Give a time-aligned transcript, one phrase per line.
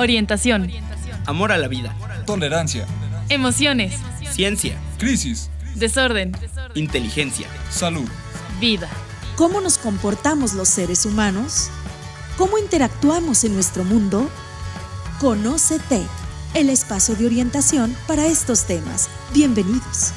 [0.00, 0.70] Orientación.
[1.26, 1.94] Amor a la vida.
[2.24, 2.86] Tolerancia.
[3.28, 4.00] Emociones.
[4.30, 4.78] Ciencia.
[4.98, 5.50] Crisis.
[5.74, 6.32] Desorden.
[6.74, 7.46] Inteligencia.
[7.68, 8.08] Salud.
[8.58, 8.88] Vida.
[9.36, 11.70] ¿Cómo nos comportamos los seres humanos?
[12.38, 14.30] ¿Cómo interactuamos en nuestro mundo?
[15.20, 16.08] Conoce TEC,
[16.54, 19.10] el espacio de orientación para estos temas.
[19.34, 20.14] Bienvenidos.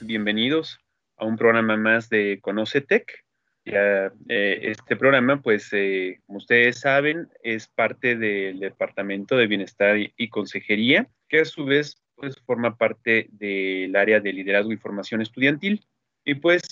[0.00, 0.78] Bienvenidos
[1.16, 3.21] a un programa más de Conoce Tech.
[3.64, 9.98] Ya, eh, este programa, pues, eh, como ustedes saben, es parte del Departamento de Bienestar
[9.98, 14.78] y, y, Consejería, que a su vez, pues, forma parte del área de liderazgo y
[14.78, 15.84] formación estudiantil.
[16.24, 16.62] Y pues,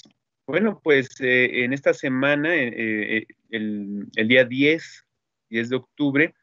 [0.48, 5.06] bueno, pues eh, en esta semana, el, el, día 10,
[5.48, 6.34] 10 de octubre,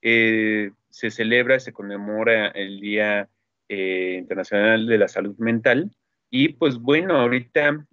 [0.00, 3.28] se celebra, se conmemora el Día
[3.68, 5.92] Internacional de la Salud Mental.
[6.28, 7.86] Y pues bueno, ahorita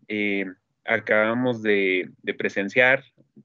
[0.90, 3.04] acabamos de, presenciar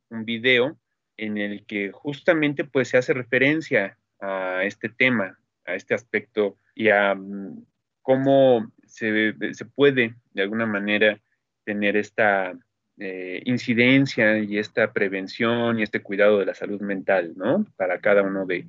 [0.08, 0.78] un video
[1.16, 6.88] en el que justamente pues se hace referencia a este tema, a este aspecto y
[6.88, 7.64] a um,
[8.00, 9.34] cómo se,
[9.74, 11.20] puede de alguna manera
[11.64, 12.54] tener esta
[12.98, 17.66] eh, incidencia y esta prevención y este cuidado de la salud mental, ¿no?
[17.76, 18.66] Para cada uno de,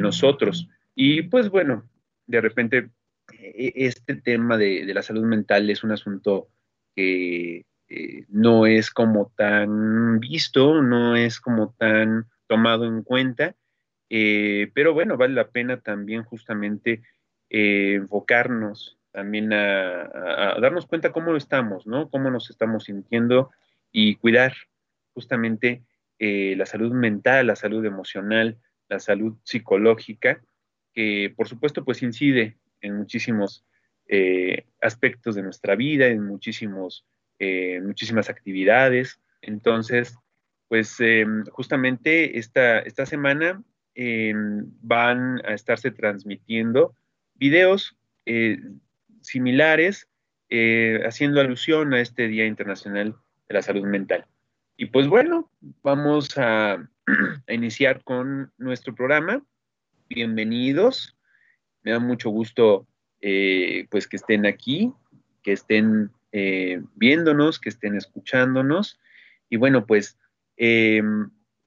[0.00, 0.68] nosotros.
[0.94, 1.88] Y pues bueno,
[2.26, 2.90] de repente
[3.32, 6.48] e, este tema de la salud mental es un asunto
[6.96, 13.54] que eh, no es como tan visto, no es como tan tomado en cuenta,
[14.08, 17.02] eh, pero bueno, vale la pena también justamente
[17.50, 22.10] eh, enfocarnos también a, darnos cuenta cómo estamos, ¿no?
[22.10, 23.50] Cómo nos estamos sintiendo
[23.92, 24.54] y cuidar
[25.12, 25.82] justamente
[26.18, 28.56] la salud mental, la salud emocional,
[28.88, 30.40] la salud psicológica,
[30.94, 33.64] que por supuesto pues incide en muchísimos
[34.80, 37.04] aspectos de nuestra vida, en muchísimos
[37.38, 39.20] eh, muchísimas actividades.
[39.42, 40.16] Entonces,
[40.68, 43.62] pues eh, justamente esta, esta semana
[43.94, 44.32] eh,
[44.82, 46.96] van a estarse transmitiendo
[47.34, 47.96] videos
[48.26, 48.58] eh,
[49.20, 50.08] similares
[51.04, 53.16] haciendo alusión a este Día Internacional
[53.48, 54.24] de la Salud Mental.
[54.76, 55.50] Y pues bueno,
[55.82, 56.74] vamos a,
[57.48, 59.42] a iniciar con nuestro programa.
[60.08, 61.16] Bienvenidos.
[61.82, 62.86] Me da mucho gusto
[63.20, 64.92] pues que estén aquí,
[65.42, 68.98] que estén eh, viéndonos, que estén escuchándonos.
[69.48, 70.18] Y bueno, pues
[70.56, 71.00] eh,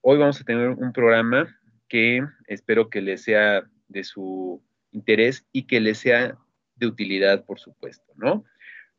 [0.02, 1.58] hoy vamos a tener un programa
[1.88, 4.62] que espero que les sea de su
[4.92, 6.38] interés y que les sea
[6.76, 8.44] de utilidad, por supuesto, ¿no?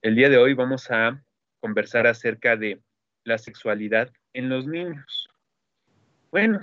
[0.00, 1.22] El día de hoy vamos a
[1.60, 2.80] conversar acerca de
[3.24, 5.28] la sexualidad en los niños.
[6.30, 6.60] Bueno,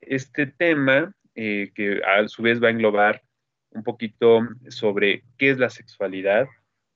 [0.00, 3.22] este tema eh, que a su vez va a englobar
[3.70, 6.48] un poquito sobre qué es la sexualidad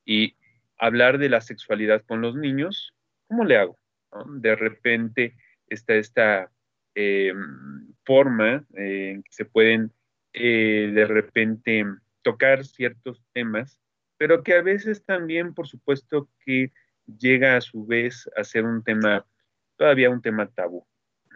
[0.05, 0.35] y
[0.81, 2.95] hablar de la sexualidad con los niños,
[3.29, 3.79] ¿cómo le hago?
[4.27, 5.37] De repente
[5.69, 6.51] está esta
[6.95, 7.33] eh,
[8.05, 9.93] forma eh, en que se pueden
[10.33, 11.85] eh, de repente
[12.23, 13.79] tocar ciertos temas,
[14.17, 16.73] pero que a veces también, por supuesto, que
[17.19, 19.27] llega a su vez a ser un tema,
[19.77, 20.87] todavía un tema tabú.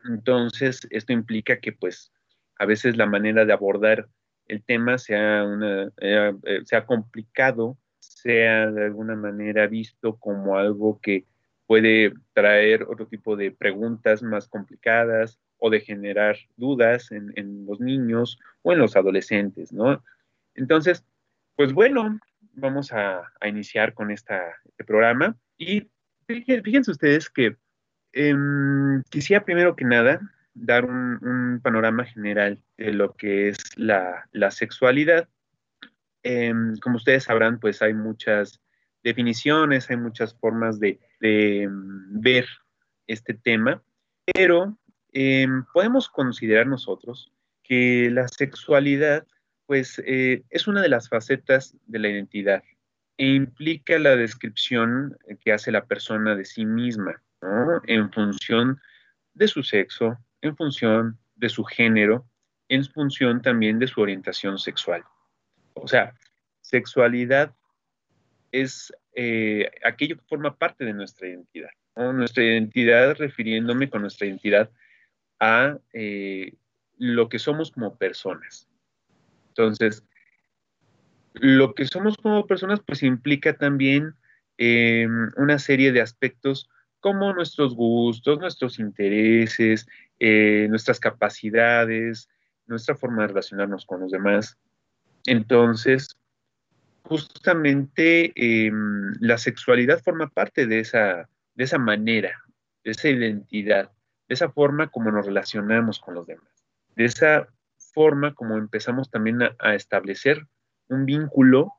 [0.07, 2.13] Entonces, esto implica que pues
[2.59, 4.09] a veces la manera de abordar
[4.47, 5.91] el tema sea, una,
[6.65, 7.79] sea complicado
[8.25, 11.27] sea de alguna manera visto como algo que
[11.67, 18.39] puede traer otro tipo de preguntas más complicadas o de generar dudas en, los niños
[18.63, 20.03] o en los adolescentes, ¿no?
[20.55, 21.05] Entonces,
[21.55, 22.19] pues bueno,
[22.55, 24.35] vamos a, iniciar con este
[24.87, 25.91] programa y
[26.27, 27.57] fíjense ustedes que
[28.15, 28.35] eh,
[29.11, 30.21] quisiera primero que nada
[30.55, 35.29] dar un, panorama general de lo que es la sexualidad
[36.25, 36.53] eh,
[36.83, 38.61] como ustedes sabrán, pues hay muchas
[39.03, 40.99] definiciones, hay muchas formas de,
[41.69, 42.47] um, ver
[43.07, 43.83] este tema,
[44.33, 44.79] pero
[45.13, 47.31] eh, podemos considerar nosotros
[47.63, 49.27] que la sexualidad,
[49.67, 52.63] pues, eh, es una de las facetas de la identidad
[53.19, 57.81] e implica la descripción que hace la persona de sí misma, ¿no?
[57.87, 58.81] En función
[59.35, 62.27] de su sexo, en función de su género,
[62.69, 65.05] en función también de su orientación sexual.
[65.75, 66.15] O sea,
[66.65, 67.55] sexualidad
[68.51, 71.71] es eh, aquello que forma parte de nuestra identidad.
[71.95, 72.13] ¿no?
[72.13, 74.71] Nuestra identidad, refiriéndome con nuestra identidad
[75.41, 76.55] a eh,
[76.97, 78.67] lo que somos como personas.
[79.49, 80.05] Entonces,
[81.35, 84.15] lo que somos como personas, pues implica también
[84.57, 85.07] eh,
[85.37, 86.71] una serie de aspectos
[87.01, 89.87] como nuestros gustos, nuestros intereses,
[90.19, 92.31] nuestras capacidades,
[92.67, 94.57] nuestra forma de relacionarnos con los demás.
[95.27, 96.17] Entonces,
[97.05, 98.73] justamente eh,
[99.21, 102.45] la sexualidad forma parte de esa, de esa manera
[102.85, 103.91] de esa identidad,
[104.29, 106.65] de esa forma como nos relacionamos con los demás,
[106.95, 107.49] de esa
[107.95, 110.47] forma como empezamos también a, establecer
[110.89, 111.73] un vínculo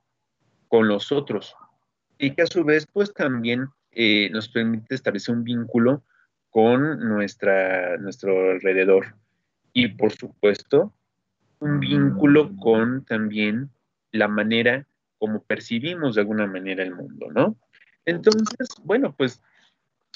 [0.68, 1.56] con los otros.
[2.18, 6.04] Y que a su vez pues también eh, nos permite establecer un vínculo
[6.50, 9.16] con nuestra, nuestro alrededor.
[9.74, 10.94] Y por supuesto
[11.60, 13.70] un vínculo con también
[14.12, 14.88] la manera
[15.26, 17.58] como percibimos de alguna manera el mundo, ¿no?
[18.06, 19.42] Entonces, bueno, pues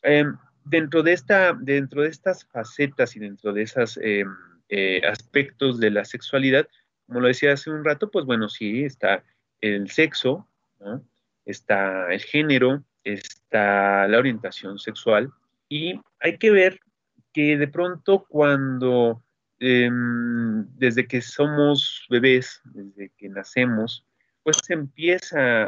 [0.04, 4.32] em, dentro, de esta, dentro de estas facetas y dentro de esos em,
[4.70, 6.68] eh, aspectos de la sexualidad,
[7.08, 9.24] como lo decía hace un rato, pues bueno, sí, está
[9.62, 10.48] el sexo,
[11.44, 15.32] está el género, está la orientación sexual
[15.70, 16.80] y hay que ver
[17.34, 19.24] que de pronto cuando
[19.58, 24.06] em, desde que somos bebés, desde que nacemos,
[24.44, 25.64] pues se empieza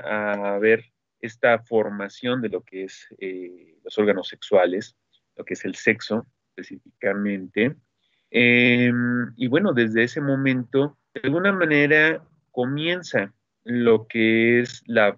[0.54, 0.86] a ver
[1.20, 4.96] esta formación de lo que es eh, los órganos sexuales,
[5.36, 7.76] lo que es el sexo específicamente.
[8.30, 13.34] Em, y bueno, desde ese momento, de alguna manera comienza
[13.64, 15.18] lo que es la,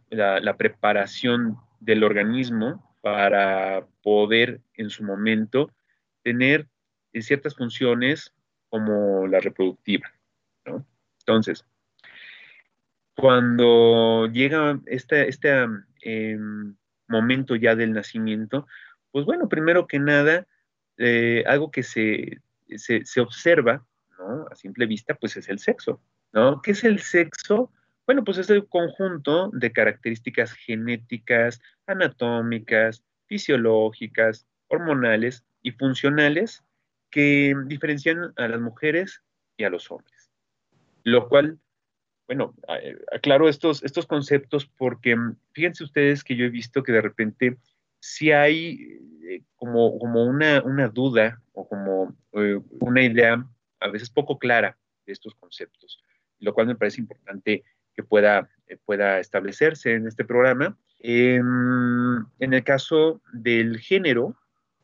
[0.57, 5.71] preparación del organismo para poder en su momento
[6.23, 6.67] tener
[7.13, 8.33] ciertas funciones
[8.69, 10.11] como la reproductiva.
[11.19, 11.65] Entonces,
[13.15, 15.68] cuando llega este, este
[17.07, 18.68] momento ya del nacimiento,
[19.12, 20.48] pues bueno, primero que nada,
[20.98, 22.42] eh, algo que se,
[22.77, 23.86] se, observa,
[24.18, 24.48] ¿no?
[24.51, 26.01] A simple vista, pues es el sexo,
[26.31, 26.62] ¿no?
[26.62, 27.71] ¿Qué es el sexo?
[28.06, 36.63] Bueno, pues es el conjunto de características genéticas, anatómicas, fisiológicas, hormonales y funcionales
[37.10, 39.21] que diferencian a las mujeres
[39.56, 40.31] y a los hombres.
[41.04, 41.60] Lo cual
[42.35, 46.91] bueno, eh, aclaro estos, estos conceptos porque mm, fíjense ustedes que yo he visto que
[46.91, 47.57] de repente
[48.00, 53.45] si hay eh, como, como una, duda o como eh, una idea
[53.80, 56.01] a veces poco clara de estos conceptos,
[56.39, 57.63] lo cual me parece importante
[57.94, 58.50] que pueda,
[58.86, 60.75] pueda establecerse en este programa.
[61.00, 64.36] Em, en el caso del género,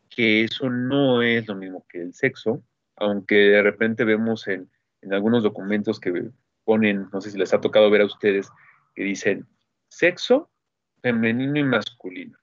[0.09, 2.61] que eso no es lo mismo que el sexo,
[2.95, 4.69] aunque de repente vemos en,
[5.01, 6.29] en algunos documentos que
[6.69, 8.47] ponen, no sé si les ha tocado ver a ustedes,
[8.93, 9.47] que dicen
[9.87, 10.51] sexo
[11.01, 12.37] femenino y masculino.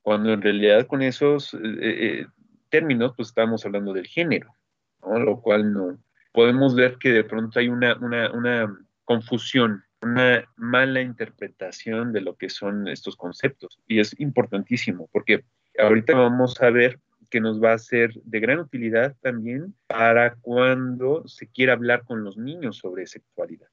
[0.00, 2.26] Cuando en realidad con esos eh, eh,
[2.70, 4.54] términos, pues estamos hablando del género,
[5.02, 6.02] lo cual no.
[6.32, 8.74] Podemos ver que de pronto hay una, una
[9.04, 13.78] confusión, una mala interpretación de lo que son estos conceptos.
[13.86, 15.44] Y es importantísimo, porque
[15.78, 16.98] ahorita vamos a ver
[17.30, 22.24] que nos va a ser de gran utilidad también para cuando se quiera hablar con
[22.24, 23.68] los niños sobre sexualidad,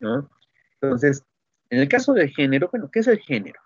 [0.00, 0.30] ¿no?
[0.80, 1.22] Entonces,
[1.70, 3.60] en el caso del género, bueno, ¿qué es el género?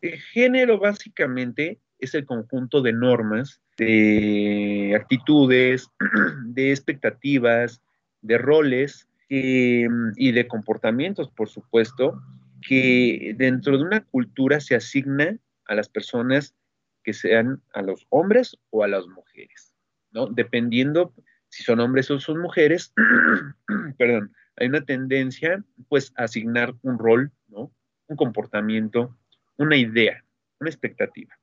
[0.00, 5.88] El género básicamente es el conjunto de normas, de actitudes,
[6.46, 7.82] de expectativas,
[8.22, 12.20] de roles y de comportamientos, por supuesto,
[12.66, 16.56] que dentro de una cultura se asigna a las personas
[17.02, 19.74] que sean a los hombres o a las mujeres,
[20.10, 20.26] ¿no?
[20.26, 21.14] Dependiendo
[21.50, 22.94] si son hombres o son mujeres,
[23.98, 27.72] perdón, hay una tendencia, pues, a asignar un rol, ¿no?
[28.06, 29.16] Un comportamiento,
[29.56, 30.24] una idea,
[30.60, 31.36] una expectativa.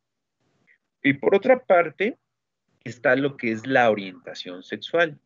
[1.03, 2.17] Y por otra parte,
[2.83, 5.19] está lo que es la orientación sexual,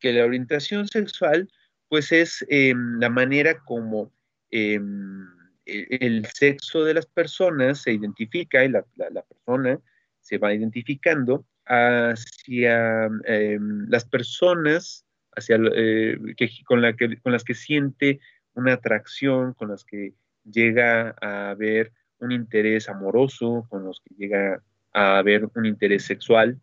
[0.00, 1.50] que la orientación sexual,
[1.88, 4.12] pues, es em, la manera como
[4.50, 5.26] em,
[5.64, 9.80] el sexo de las personas se identifica y la, persona
[10.20, 15.04] se va identificando hacia em, las personas
[15.36, 18.20] hacia, eh, que, con, la que, con las que siente
[18.54, 20.14] una atracción, con las que
[20.44, 26.60] llega a haber un interés amoroso, con los que llega a haber un interés sexual.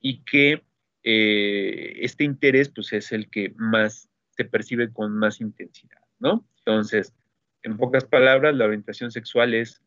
[0.00, 0.62] Y que
[1.02, 6.46] eh, este interés, pues, es el que más se percibe con más intensidad, ¿no?
[6.58, 7.12] Entonces,
[7.64, 9.82] en pocas palabras, la orientación sexual es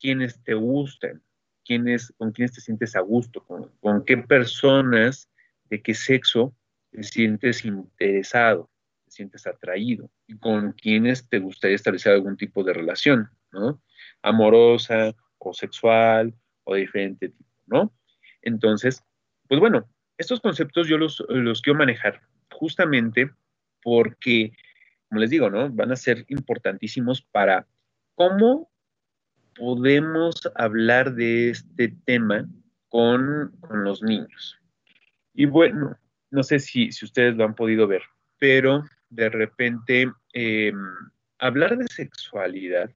[0.00, 1.22] quiénes te gustan,
[1.64, 5.28] quiénes, con quiénes te sientes a gusto, con, qué personas,
[5.64, 6.54] de qué sexo
[6.90, 8.70] te sientes interesado,
[9.04, 13.82] te sientes atraído y con quiénes te gustaría establecer algún tipo de relación, ¿no?
[14.22, 17.92] Amorosa o sexual o de diferente tipo, ¿no?
[18.42, 19.04] Entonces,
[19.48, 22.20] pues bueno, estos conceptos yo los, los quiero manejar
[22.52, 23.30] justamente
[23.82, 24.52] porque
[25.10, 25.68] como les digo, ¿no?
[25.70, 27.66] Van a ser importantísimos para
[28.14, 28.70] cómo
[29.56, 32.48] podemos hablar de este tema
[32.88, 34.56] con, los niños.
[35.34, 35.96] Y bueno,
[36.30, 38.02] no sé si, ustedes lo han podido ver,
[38.38, 40.78] pero de repente em,
[41.38, 42.90] hablar de sexualidad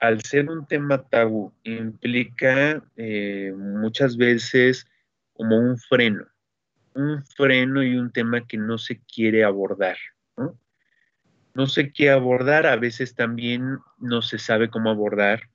[0.00, 4.86] al ser un tema tabú, implica eh, muchas veces
[5.32, 6.26] como un freno,
[6.94, 9.96] un freno y un tema que no se quiere abordar.
[10.36, 10.58] ¿no?
[11.54, 15.50] No sé qué abordar, a veces también no se sabe cómo abordar.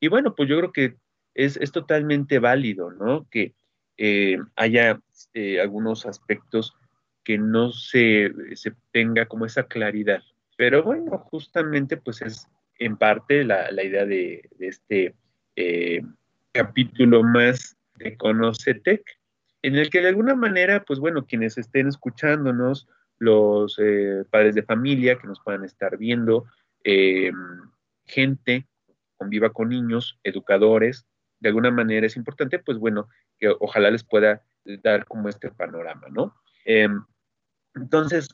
[0.00, 0.96] Y bueno, pues yo creo que
[1.34, 3.28] es, es totalmente válido, ¿no?
[3.30, 3.54] Que
[3.96, 5.00] eh, haya
[5.34, 6.76] eh, algunos aspectos
[7.24, 10.22] que no se, se, tenga como esa claridad.
[10.56, 15.14] Pero bueno, justamente pues es en parte la, la idea de, este
[15.56, 16.02] eh,
[16.52, 19.02] capítulo más de Conocetec,
[19.62, 24.62] en el que de alguna manera, pues bueno, quienes estén escuchándonos, los eh, padres de
[24.62, 26.46] familia que nos puedan estar viendo,
[26.84, 27.32] eh,
[28.06, 28.66] gente
[29.16, 31.06] conviva con niños, educadores,
[31.40, 33.08] de alguna manera es importante, pues bueno,
[33.38, 34.42] que ojalá les pueda
[34.82, 36.34] dar como este panorama, ¿no?
[36.64, 36.88] Eh,
[37.74, 38.28] entonces,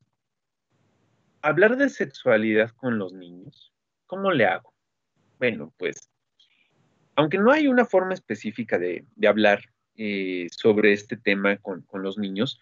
[1.42, 3.72] hablar de sexualidad con los niños,
[4.06, 4.74] ¿cómo le hago?
[5.38, 6.10] Bueno, pues,
[7.16, 9.60] aunque no hay una forma específica de, de hablar
[9.96, 12.58] eh, sobre este tema con, con los niños,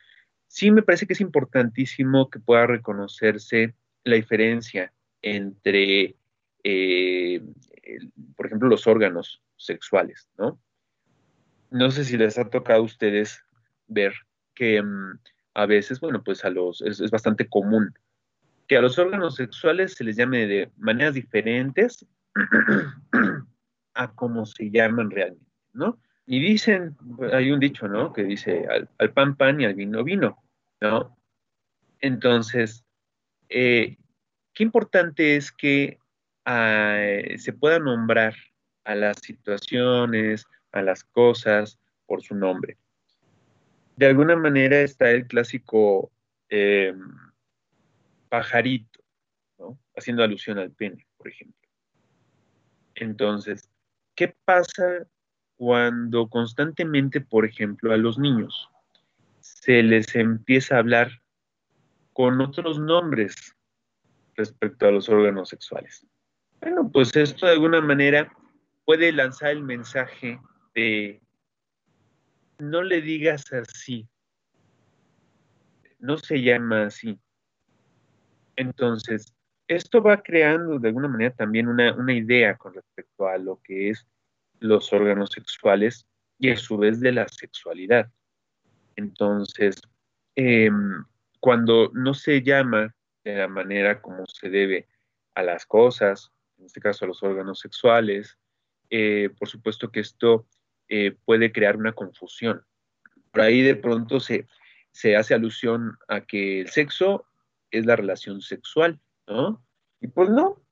[0.53, 4.93] sí me parece que es importantísimo que pueda reconocerse la diferencia
[5.23, 6.15] entre,
[6.63, 7.43] eh,
[8.37, 10.61] por ejemplo, los órganos sexuales, ¿no?
[11.71, 13.43] No sé si les ha tocado a ustedes
[13.87, 14.13] ver
[14.55, 15.17] que um,
[15.55, 17.95] a veces, bueno, pues a los, es, es, bastante común
[18.69, 22.07] que a los órganos sexuales se les llame de maneras diferentes
[23.95, 25.99] a como se llaman realmente, ¿no?
[26.27, 26.97] Y dicen,
[27.33, 28.13] hay un dicho, ¿no?
[28.13, 28.67] Que dice
[28.99, 30.43] al, pan pan y al vino vino,
[30.81, 31.17] ¿no?
[32.01, 32.85] Entonces,
[33.49, 33.97] eh,
[34.55, 35.99] qué importante es que
[36.47, 38.35] uh, se pueda nombrar
[38.85, 42.77] a las situaciones, a las cosas por su nombre.
[43.97, 46.11] De alguna manera está el clásico
[46.49, 46.95] eh,
[48.29, 49.01] pajarito,
[49.59, 49.79] ¿no?
[49.97, 51.69] haciendo alusión al pene, por ejemplo.
[52.95, 53.69] Entonces,
[54.15, 55.07] ¿qué pasa
[55.57, 58.69] cuando constantemente, por ejemplo, a los niños
[59.41, 61.23] se les empieza a hablar
[62.13, 63.57] con otros nombres
[64.37, 66.07] respecto a los órganos sexuales?
[66.61, 68.33] Bueno, pues esto de alguna manera
[68.85, 70.41] puede lanzar el mensaje
[70.75, 71.21] de
[72.59, 74.09] no le digas así,
[75.99, 77.19] no se llama así.
[78.57, 79.35] Entonces,
[79.67, 83.91] esto va creando de alguna manera también una, una, idea con respecto a lo que
[83.91, 84.07] es
[84.63, 86.07] los órganos sexuales
[86.39, 88.11] y a su vez de la sexualidad.
[88.97, 89.81] Entonces,
[90.37, 90.71] eh,
[91.41, 94.89] cuando no se llama de la manera como se debe
[95.35, 98.39] a las cosas, en este caso a los órganos sexuales,
[98.91, 100.47] eh, por supuesto que esto
[100.89, 102.65] eh, puede crear una confusión.
[103.31, 104.47] Por ahí de pronto se,
[104.91, 107.25] se hace alusión a que el sexo
[107.71, 109.65] es la relación sexual, ¿no?
[110.01, 110.63] Y pues no,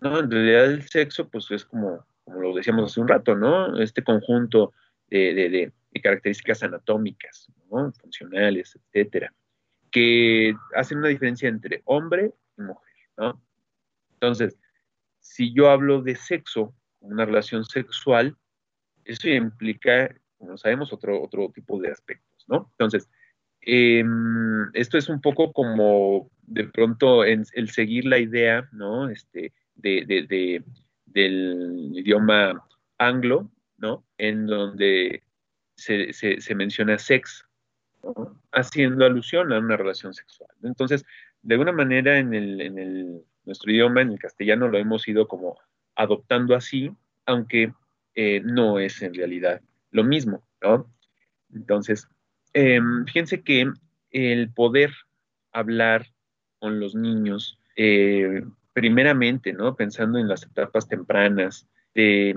[0.00, 3.80] no, en realidad el sexo pues es como, como lo decíamos hace un rato, ¿no?
[3.80, 4.72] Este conjunto
[5.08, 7.92] de, características anatómicas, ¿no?
[7.92, 9.32] funcionales, etcétera,
[9.90, 13.42] que hacen una diferencia entre hombre y mujer, ¿no?
[14.14, 14.56] Entonces,
[15.20, 18.36] si yo hablo de sexo, una relación sexual,
[19.04, 22.68] eso implica, como sabemos, otro, otro tipo de aspectos, ¿no?
[22.72, 23.08] Entonces,
[23.60, 24.04] eh,
[24.72, 29.08] esto es un poco como de pronto el seguir la idea, ¿no?
[29.08, 30.64] Este, de, de, de,
[31.12, 32.64] del idioma
[32.98, 34.04] anglo, ¿no?
[34.18, 35.22] En donde
[35.76, 37.44] se, menciona sex,
[38.52, 40.50] haciendo alusión a una relación sexual.
[40.62, 41.04] Entonces,
[41.42, 45.58] de alguna manera en, el, en nuestro idioma, en el castellano, lo hemos ido como
[45.96, 46.90] adoptando así,
[47.26, 47.72] aunque
[48.14, 50.90] eh, no es en realidad lo mismo, ¿no?
[51.54, 52.08] Entonces,
[52.54, 53.70] eh, fíjense que
[54.10, 54.92] el poder
[55.52, 56.06] hablar
[56.58, 58.42] con los niños, eh,
[58.72, 59.74] primeramente, ¿no?
[59.74, 62.34] Pensando en las etapas tempranas, eh,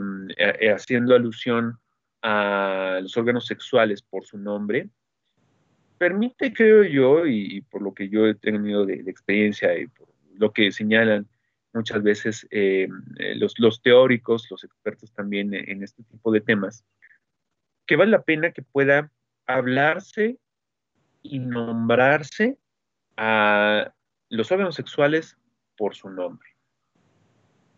[0.74, 1.80] haciendo alusión
[2.22, 4.89] a los órganos sexuales por su nombre,
[5.98, 10.08] permite, creo yo, y, por lo que yo he tenido de, de, experiencia y por
[10.38, 11.27] lo que señalan
[11.75, 12.88] muchas veces eh,
[13.36, 16.86] los, teóricos, los expertos también en este tipo de temas,
[17.86, 19.12] que vale la pena que pueda
[19.46, 20.39] hablarse
[21.22, 22.58] y nombrarse
[23.18, 23.94] a
[24.30, 25.38] los órganos sexuales
[25.77, 26.50] por su nombre.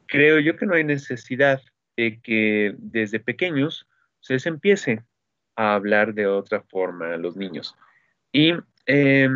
[0.08, 1.62] Creo yo que no hay necesidad
[1.96, 3.88] de que desde pequeños
[4.22, 5.04] se les empiece
[5.56, 7.76] a hablar de otra forma a los niños.
[8.32, 8.54] ¿Y
[8.86, 9.30] eh,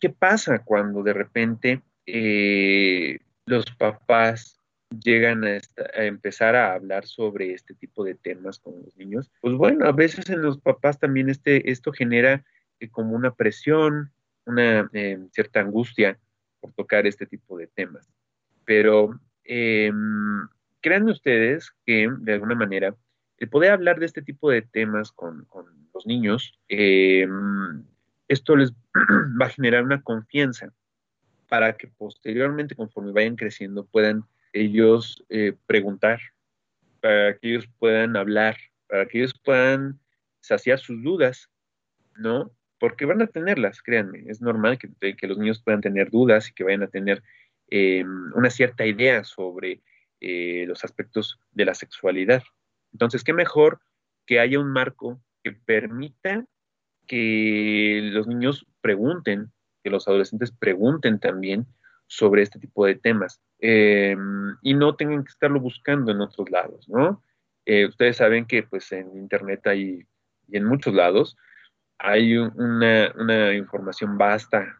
[0.00, 4.58] qué pasa cuando de repente eh, los papás
[5.00, 5.60] llegan a,
[5.94, 9.30] empezar a hablar sobre este tipo de temas con los niños?
[9.40, 12.44] Pues bueno, a veces en los papás también este, esto genera
[12.80, 14.12] eh, como una presión,
[14.44, 16.18] una eh, cierta angustia
[16.62, 18.08] por tocar este tipo de temas.
[18.64, 19.92] Pero eh,
[20.80, 22.96] créanme ustedes que de alguna manera
[23.38, 25.48] el poder hablar de este tipo de temas con,
[25.92, 27.26] los niños, eh,
[28.28, 28.72] esto les
[29.40, 30.72] va a generar una confianza
[31.48, 36.20] para que posteriormente, conforme vayan creciendo, puedan ellos eh, preguntar,
[37.00, 39.98] para que ellos puedan hablar, para que ellos puedan
[40.40, 41.50] saciar sus dudas,
[42.16, 42.52] ¿no?
[42.82, 46.64] Porque van a tenerlas, créanme, es normal que, los niños puedan tener dudas y que
[46.64, 47.22] vayan a tener
[47.70, 49.82] eh, una cierta idea sobre
[50.20, 52.42] eh, los aspectos de la sexualidad.
[52.92, 53.78] Entonces, qué mejor
[54.26, 56.44] que haya un marco que permita
[57.06, 59.52] que los niños pregunten,
[59.84, 61.66] que los adolescentes pregunten también
[62.08, 64.16] sobre este tipo de temas eh,
[64.60, 67.22] y no tengan que estarlo buscando en otros lados, ¿no?
[67.88, 70.04] Ustedes saben que pues en internet hay
[70.48, 71.36] y en muchos lados
[72.02, 74.78] hay una, una información vasta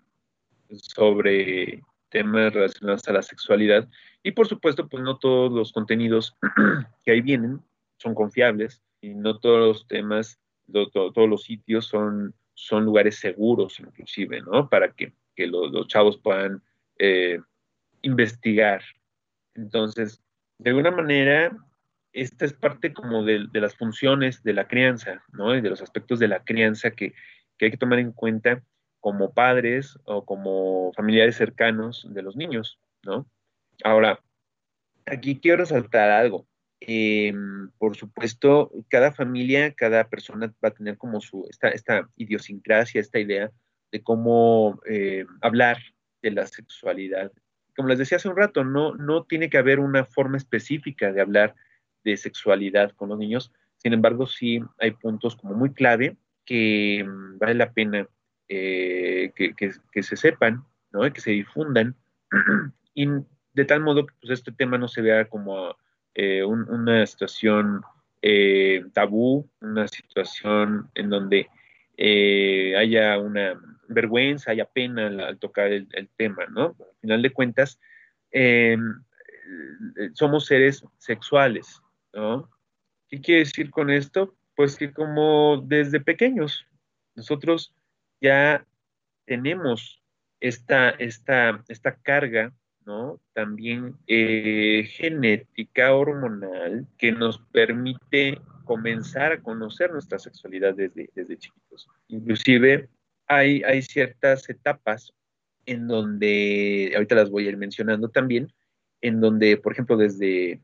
[0.70, 3.88] sobre temas relacionados a la sexualidad
[4.22, 6.36] y por supuesto pues no todos los contenidos
[7.04, 7.60] que ahí vienen
[7.96, 10.38] son confiables y no todos los temas,
[10.72, 14.68] todos los sitios son, son lugares seguros inclusive, ¿no?
[14.68, 16.62] Para que, los, chavos puedan
[16.98, 17.40] eh,
[18.02, 18.82] investigar.
[19.54, 20.22] Entonces,
[20.58, 21.56] de alguna manera,
[22.12, 25.54] esta es parte como de, las funciones de la crianza, ¿no?
[25.54, 27.14] Y de los aspectos de la crianza que,
[27.60, 28.60] hay que tomar en cuenta
[28.98, 33.26] como padres o como familiares cercanos de los niños, ¿no?
[33.84, 34.18] Ahora,
[35.06, 36.46] aquí quiero resaltar algo.
[36.80, 43.00] Em, por supuesto, cada familia, cada persona va a tener como su, esta, esta idiosincrasia,
[43.00, 43.52] esta idea
[43.92, 45.78] de cómo eh, hablar
[46.20, 47.30] de la sexualidad.
[47.76, 51.20] Como les decía hace un rato, no, no tiene que haber una forma específica de
[51.20, 51.54] hablar
[52.04, 53.52] de sexualidad con los niños.
[53.76, 58.06] Sin embargo, sí hay puntos como muy clave que mm, vale la pena
[58.48, 61.10] eh, que, se sepan, ¿no?
[61.12, 61.96] que se difundan,
[62.94, 63.06] y
[63.54, 65.76] de tal modo que pues, este tema no se vea como
[66.14, 67.82] eh, una situación
[68.20, 71.48] eh, tabú, una situación en donde
[71.96, 76.76] eh, haya una vergüenza, haya pena al, tocar el, tema, ¿no?
[76.78, 77.80] Al final de cuentas,
[80.14, 81.81] somos seres sexuales,
[82.12, 82.50] ¿no?
[83.08, 84.34] ¿Qué quiere decir con esto?
[84.54, 86.66] Pues que como desde pequeños,
[87.14, 87.74] nosotros
[88.20, 88.66] ya
[89.24, 90.02] tenemos
[90.40, 92.52] esta, esta, esta carga
[92.86, 93.20] ¿no?
[93.32, 101.88] También eh, genética hormonal que nos permite comenzar a conocer nuestra sexualidad desde, desde chiquitos.
[102.08, 102.88] Inclusive
[103.26, 105.12] hay, hay ciertas etapas
[105.66, 108.52] en donde, ahorita las voy a ir mencionando también,
[109.00, 110.60] en donde, por ejemplo, desde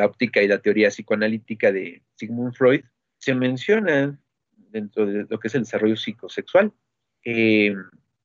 [0.00, 2.82] la óptica y la teoría psicoanalítica de Sigmund Freud,
[3.18, 4.18] se menciona
[4.56, 6.72] dentro de lo que es el desarrollo psicosexual.
[7.22, 7.74] Eh,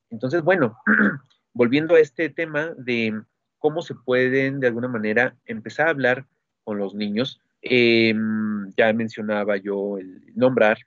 [0.10, 0.78] entonces, bueno,
[1.54, 3.22] volviendo a este tema de
[3.60, 6.26] cómo se pueden de alguna manera empezar a hablar
[6.64, 10.78] con los niños, em, ya mencionaba yo el nombrar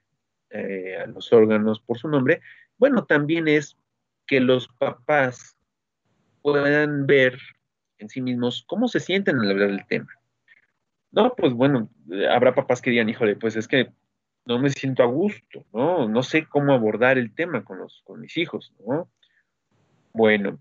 [0.49, 2.41] eh, a los órganos por su nombre,
[2.79, 3.77] bueno, también es
[4.25, 5.55] que los papás
[6.41, 7.37] puedan ver
[7.99, 10.18] en sí mismos cómo se sienten al hablar del tema.
[11.11, 11.89] No, pues bueno,
[12.29, 13.91] habrá papás que digan, híjole, pues es que
[14.45, 16.07] no me siento a gusto, ¿no?
[16.07, 19.09] No sé cómo abordar el tema con, los, con mis hijos, ¿no?
[20.13, 20.59] Bueno,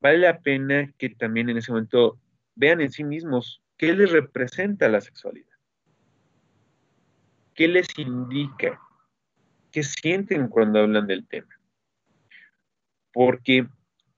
[0.00, 2.18] vale la pena que también en ese momento
[2.54, 5.56] vean en sí mismos qué les representa la sexualidad,
[7.54, 8.80] qué les indica,
[9.70, 11.54] qué sienten cuando hablan del tema.
[13.12, 13.66] Porque,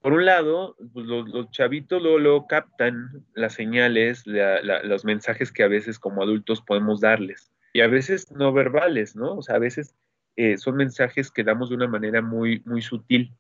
[0.01, 5.99] por un lado, pues, los, chavitos luego, captan las señales, los mensajes que a veces
[5.99, 9.37] como adultos podemos darles, y a veces no verbales, ¿no?
[9.37, 9.95] O sea, a veces
[10.37, 13.35] eh, son mensajes que damos de una manera muy, muy sutil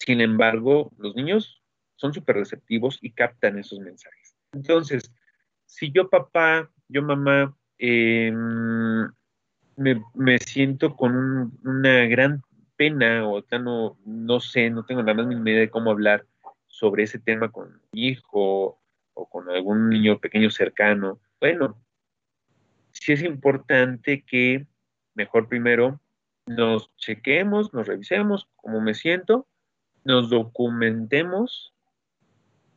[0.00, 1.62] sin embargo, los niños
[1.96, 4.34] son súper receptivos y captan esos mensajes.
[4.52, 5.12] Entonces,
[5.66, 9.12] si yo papá, yo mamá, em,
[9.76, 12.40] me, siento con una gran
[12.80, 16.24] pena o no, no sé, no tengo nada más ni idea de cómo hablar
[16.66, 18.80] sobre ese tema con mi hijo
[19.12, 21.76] o con algún niño pequeño cercano, bueno,
[22.92, 24.66] sí es importante que
[25.12, 26.00] mejor primero
[26.46, 29.46] nos chequemos, nos revisemos cómo me siento
[30.02, 31.74] nos documentemos,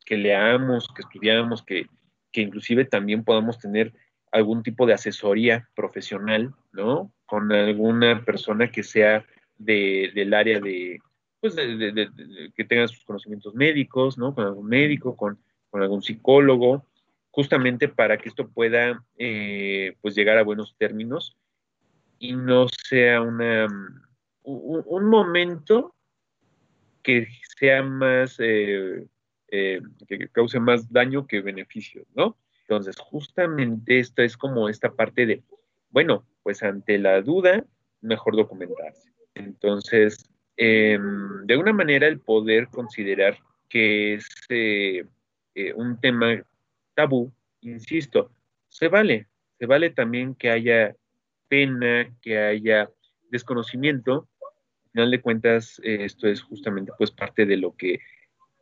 [0.06, 1.88] que leamos, que estudiamos, que,
[2.34, 3.94] inclusive también podamos tener
[4.34, 7.14] algún tipo de asesoría profesional, ¿no?
[7.26, 9.26] Con alguna persona que sea
[9.58, 11.00] del área de,
[11.40, 14.34] pues, que tenga sus conocimientos médicos, ¿no?
[14.34, 15.40] Con algún médico, con,
[15.72, 16.86] algún psicólogo,
[17.32, 21.36] justamente para que esto pueda, eh, pues, llegar a buenos términos
[22.20, 23.68] y no sea una,
[24.44, 25.96] un momento
[27.04, 29.06] que sea más, eh,
[29.50, 32.38] eh, que cause más daño que beneficio, ¿no?
[32.62, 35.44] Entonces, justamente esto es como esta parte de,
[35.90, 37.66] bueno, pues ante la duda,
[38.02, 39.13] mejor documentarse.
[39.36, 43.38] Entonces, em, de alguna manera el poder considerar
[43.70, 45.06] que es eh,
[45.56, 46.44] eh, un tema
[46.94, 48.32] tabú, insisto,
[48.70, 50.96] se vale, se vale también que haya
[51.48, 52.90] pena, que haya
[53.32, 54.28] desconocimiento.
[54.42, 58.00] Al final de cuentas, eh, esto es justamente pues parte de lo que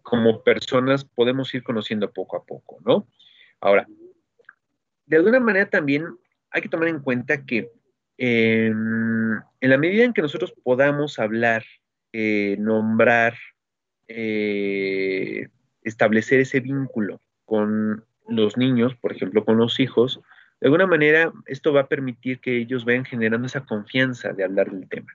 [0.01, 3.07] como personas podemos ir conociendo poco a poco, ¿no?
[3.59, 3.85] Ahora,
[5.05, 6.05] de alguna manera también
[6.49, 7.69] hay que tomar en cuenta que
[8.23, 11.63] em, en la medida en que nosotros podamos hablar,
[12.13, 13.35] eh, nombrar,
[14.07, 15.47] eh,
[15.81, 20.21] establecer ese vínculo con los niños, por ejemplo, con los hijos,
[20.59, 24.69] de alguna manera esto va a permitir que ellos vayan generando esa confianza de hablar
[24.69, 25.11] del tema,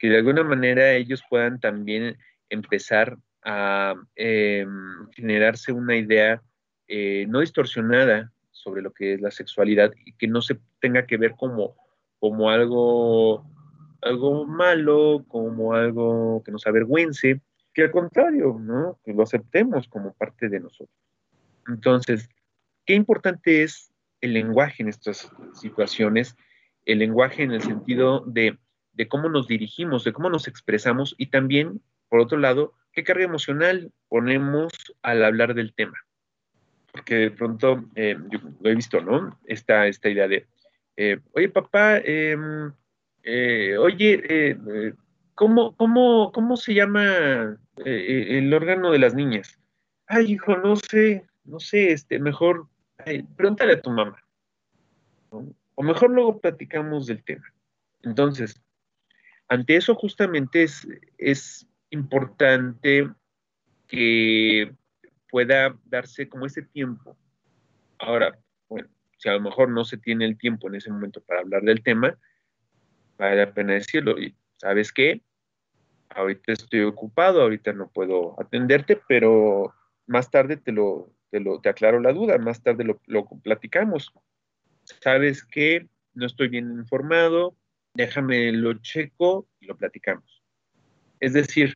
[0.00, 2.18] que de alguna manera ellos puedan también
[2.50, 6.42] empezar a em, generarse una idea
[6.88, 11.16] eh, no distorsionada sobre lo que es la sexualidad y que no se tenga que
[11.16, 11.76] ver como,
[12.24, 13.44] como algo,
[14.00, 17.42] algo malo, como algo que nos avergüence,
[17.74, 18.98] que al contrario, ¿no?
[19.04, 20.96] que lo aceptemos como parte de nosotros.
[21.68, 22.30] Entonces,
[22.86, 26.34] qué importante es el lenguaje en estas situaciones,
[26.86, 28.56] el lenguaje en el sentido de,
[28.94, 33.24] de cómo nos dirigimos, de cómo nos expresamos y también, por otro lado, qué carga
[33.24, 35.98] emocional ponemos al hablar del tema.
[36.90, 39.38] Porque de pronto, eh, yo lo he visto, ¿no?
[39.44, 40.46] Esta, esta idea de,
[40.96, 42.72] eh, oye papá, em,
[43.22, 44.56] eh, oye,
[45.34, 49.58] ¿cómo, cómo, cómo se llama el órgano de las niñas?
[50.06, 52.68] Ay, hijo, no sé, no sé, este, mejor
[53.36, 54.22] pregúntale a tu mamá.
[55.74, 57.52] O mejor luego platicamos del tema.
[58.02, 58.60] Entonces,
[59.48, 60.86] ante eso justamente es,
[61.18, 63.10] es importante
[63.86, 64.72] que
[65.30, 67.16] pueda darse como ese tiempo.
[67.98, 68.38] Ahora,
[69.24, 71.82] si a lo mejor no se tiene el tiempo en ese momento para hablar del
[71.82, 72.18] tema,
[73.16, 74.20] vale la pena decirlo.
[74.20, 75.22] Y sabes qué,
[76.10, 79.72] ahorita estoy ocupado, ahorita no puedo atenderte, pero
[80.06, 84.12] más tarde te lo, te lo te aclaro la duda, más tarde lo, lo platicamos.
[84.82, 87.56] Sabes qué, no estoy bien informado,
[87.94, 90.42] déjame lo checo y lo platicamos.
[91.20, 91.72] Es decir,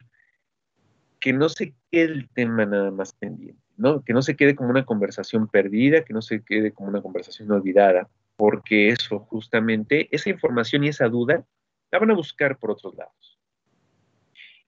[1.18, 3.62] que no se quede el tema nada más pendiente,
[4.04, 7.50] Que no se quede como una conversación perdida, que no se quede como una conversación
[7.52, 11.44] olvidada, porque eso, justamente, esa información y esa duda
[11.90, 13.38] la van a buscar por otros lados.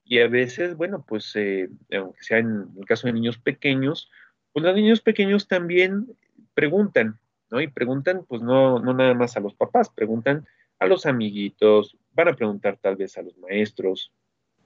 [0.05, 4.11] Y a veces, bueno, pues, eh, aunque sea en el caso de niños pequeños,
[4.53, 6.07] pues los niños pequeños también
[6.55, 7.19] preguntan,
[7.51, 7.61] ¿no?
[7.61, 10.47] Y preguntan, pues no, no nada más a los papás, preguntan
[10.79, 14.13] a los amiguitos, van a preguntar tal vez a los maestros.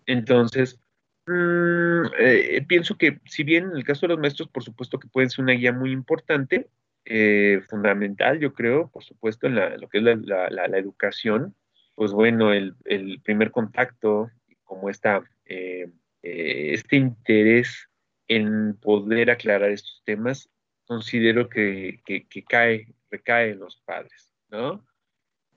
[0.07, 0.79] Entonces,
[1.27, 5.09] Mm, eh, pienso que si bien en el caso de los maestros, por supuesto que
[5.09, 6.69] pueden ser una guía muy importante,
[7.07, 11.55] eh, fundamental, yo creo, por supuesto, en lo que es la, educación,
[11.95, 12.75] pues bueno, el,
[13.23, 14.31] primer contacto,
[14.65, 15.91] como esta, eh,
[16.23, 17.89] este interés
[18.29, 20.51] en poder aclarar estos temas,
[20.87, 24.85] considero que, que, cae, recae en los padres, ¿no?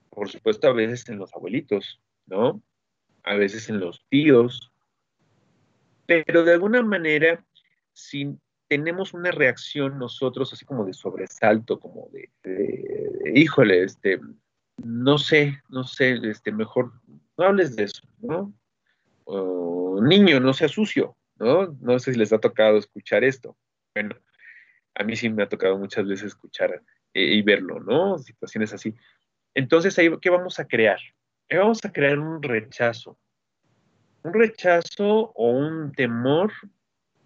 [0.09, 2.61] Por supuesto, a veces en los abuelitos, ¿no?
[3.23, 4.71] A veces en los tíos,
[6.07, 7.45] pero de alguna manera,
[7.93, 8.35] si
[8.67, 12.29] tenemos una reacción nosotros así como de sobresalto, como de,
[13.35, 14.19] híjole, este,
[14.77, 16.91] no sé, no sé, este, mejor
[17.37, 18.53] no hables de eso, ¿no?
[20.01, 21.75] niño, no sea sucio, ¿no?
[21.81, 23.57] No sé si les ha tocado escuchar esto.
[23.93, 24.15] Bueno,
[24.95, 26.81] a mí sí me ha tocado muchas veces escuchar
[27.13, 28.17] eh, y verlo, ¿no?
[28.19, 28.95] Situaciones así.
[29.53, 30.99] Entonces, ahí, ¿qué vamos a crear?
[31.49, 33.17] vamos a crear un rechazo,
[34.23, 36.51] un rechazo o un temor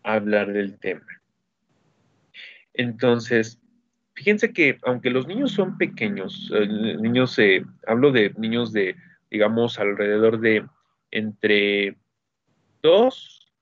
[0.03, 1.21] a hablar del tema.
[2.73, 3.59] Entonces,
[4.13, 6.51] fíjense que aunque los niños son pequeños,
[6.99, 8.95] niños, eh, hablo de niños de,
[9.29, 10.65] digamos, alrededor de
[11.11, 11.97] entre
[12.81, 13.53] 2,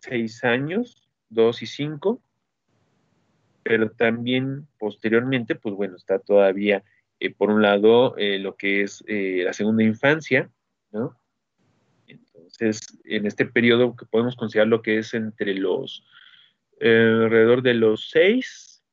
[0.00, 2.20] 6 años, 2 y 5,
[3.62, 6.84] pero también posteriormente, pues bueno, está todavía,
[7.18, 10.50] eh, por un lado, eh, lo que es la segunda infancia,
[10.92, 11.16] ¿no?
[12.46, 16.04] Entonces, en este periodo que podemos considerar lo que es entre los,
[16.78, 18.84] eh, alrededor de los 6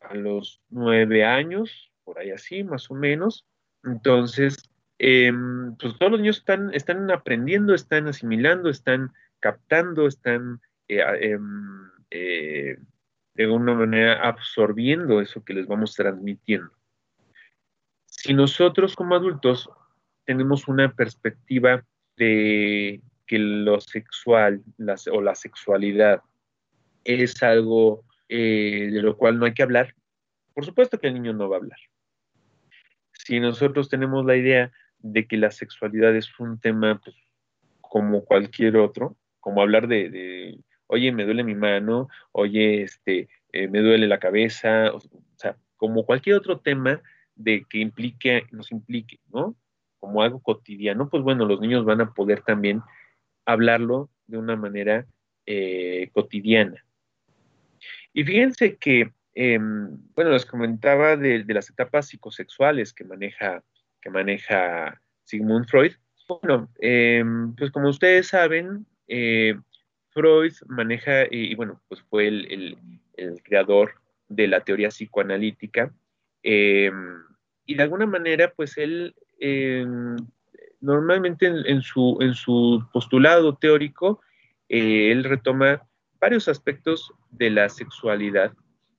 [0.00, 3.46] a los 9 años, por ahí así, más o menos.
[3.84, 11.02] Entonces, em, pues todos los niños están, están aprendiendo, están asimilando, están captando, están eh,
[11.20, 12.78] em, eh,
[13.34, 16.72] de alguna manera absorbiendo eso que les vamos transmitiendo.
[18.06, 19.70] Si nosotros como adultos
[20.24, 21.84] tenemos una perspectiva
[22.16, 24.62] de que lo sexual
[25.12, 26.22] o la sexualidad
[27.04, 29.94] es algo eh, de lo cual no hay que hablar,
[30.54, 31.78] por supuesto que el niño no va a hablar.
[33.12, 37.16] Si nosotros tenemos la idea de que la sexualidad es un tema pues,
[37.80, 43.80] como cualquier otro, como hablar de, oye, me duele mi mano, oye, este, eh, me
[43.80, 45.00] duele la cabeza, o,
[45.36, 47.00] sea, como cualquier otro tema
[47.34, 49.56] de que implique, nos implique, ¿no?
[50.00, 52.82] Como algo cotidiano, pues bueno, los niños van a poder también
[53.44, 55.06] hablarlo de una manera
[55.46, 56.84] eh, cotidiana.
[58.12, 63.62] Y fíjense que, em, bueno, les comentaba de, las etapas psicosexuales que maneja,
[64.00, 65.92] que maneja Sigmund Freud.
[66.28, 69.54] Bueno, em, pues como ustedes saben, eh,
[70.10, 72.78] Freud maneja, y, bueno, pues fue el,
[73.44, 73.94] creador
[74.28, 75.92] de la teoría psicoanalítica,
[76.42, 77.22] em,
[77.66, 79.14] y de alguna manera, pues él
[80.80, 84.20] normalmente en, su, en su postulado teórico,
[84.68, 85.86] eh, él retoma
[86.20, 88.52] varios aspectos de la sexualidad,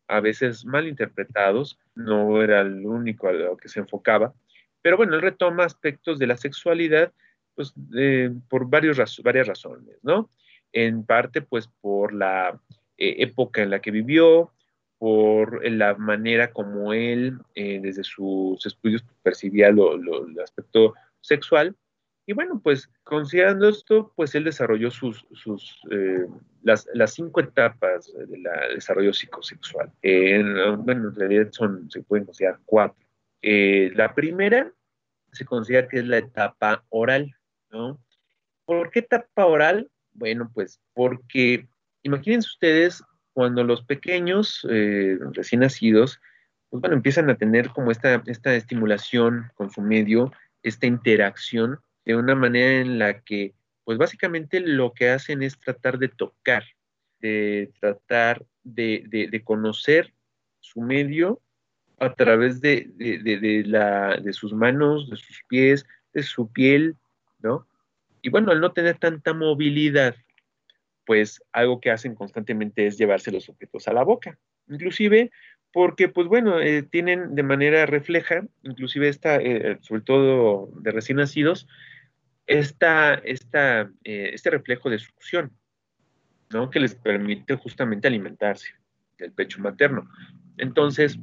[0.08, 4.34] a veces mal interpretados, no era el único a lo que se enfocaba,
[4.82, 7.12] pero bueno, él retoma aspectos de la sexualidad
[7.56, 7.74] pues,
[8.50, 10.30] por varios, varias razones, ¿no?
[10.72, 12.60] En parte, pues por la
[12.98, 14.52] eh, época en la que vivió,
[14.98, 21.76] por la manera como él, eh, desde sus estudios, percibía lo, el aspecto sexual,
[22.30, 26.26] y bueno, pues considerando esto, pues él desarrolló sus, sus eh,
[26.62, 28.44] las, las, cinco etapas del
[28.76, 29.90] desarrollo psicosexual.
[30.04, 33.08] bueno, en realidad son, se pueden considerar cuatro.
[33.42, 34.74] Eh, la primera
[35.32, 37.34] se considera que es la etapa oral,
[37.72, 37.98] ¿no?
[38.66, 39.90] ¿Por qué etapa oral?
[40.12, 41.66] Bueno, pues porque
[42.04, 43.04] imagínense ustedes
[43.38, 46.20] cuando los pequeños eh, recién nacidos,
[46.72, 50.32] pues bueno, empiezan a tener como esta, esta estimulación con su medio,
[50.64, 56.00] esta interacción, de una manera en la que, pues básicamente lo que hacen es tratar
[56.00, 56.64] de tocar,
[57.20, 60.16] de tratar de, conocer
[60.60, 61.40] su medio
[62.00, 62.90] a través de,
[63.68, 66.96] la, de sus manos, de sus pies, de su piel,
[67.44, 67.68] ¿no?
[68.24, 70.16] Y bueno, al no tener tanta movilidad,
[71.08, 74.38] pues algo que hacen constantemente es llevarse los objetos a la boca.
[74.68, 75.32] Inclusive
[75.72, 81.18] porque, pues bueno, eh, tienen de manera refleja, inclusive esta, eh, sobre todo de recién
[81.18, 81.68] nacidos,
[82.46, 85.52] esta, esta, eh, este reflejo de succión,
[86.52, 86.70] ¿no?
[86.70, 88.74] Que les permite justamente alimentarse
[89.18, 90.10] del pecho materno.
[90.58, 91.18] Entonces,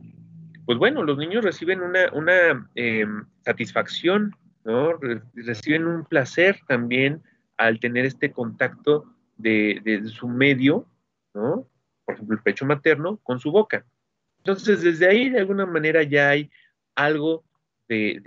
[0.65, 4.95] pues bueno, los niños reciben una, una em, satisfacción, ¿no?
[5.35, 7.23] reciben un placer también
[7.59, 10.87] al tener este contacto de, su medio,
[11.35, 11.69] ¿no?
[12.05, 13.85] Por ejemplo, el pecho materno con su boca.
[14.39, 16.51] Entonces, desde ahí, de alguna manera, ya hay
[16.95, 17.45] algo
[17.89, 18.21] de,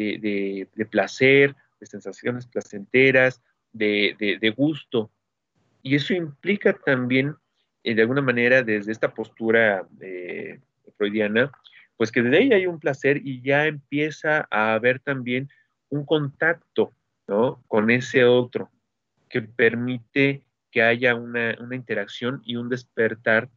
[0.74, 3.42] de placer, de sensaciones placenteras,
[3.78, 5.12] de, gusto.
[5.84, 7.36] Y eso implica también,
[7.84, 10.60] eh, de alguna manera, desde esta postura eh,
[10.98, 11.52] freudiana,
[11.96, 15.50] pues que desde ahí hay un placer y ya empieza a haber también
[15.90, 16.94] un contacto
[17.28, 17.64] ¿no?
[17.68, 18.70] con ese otro
[19.30, 20.44] que permite
[20.78, 23.50] que haya una, una interacción y un despertar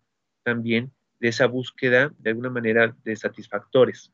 [0.43, 4.11] también de esa búsqueda, de alguna manera, de satisfactores,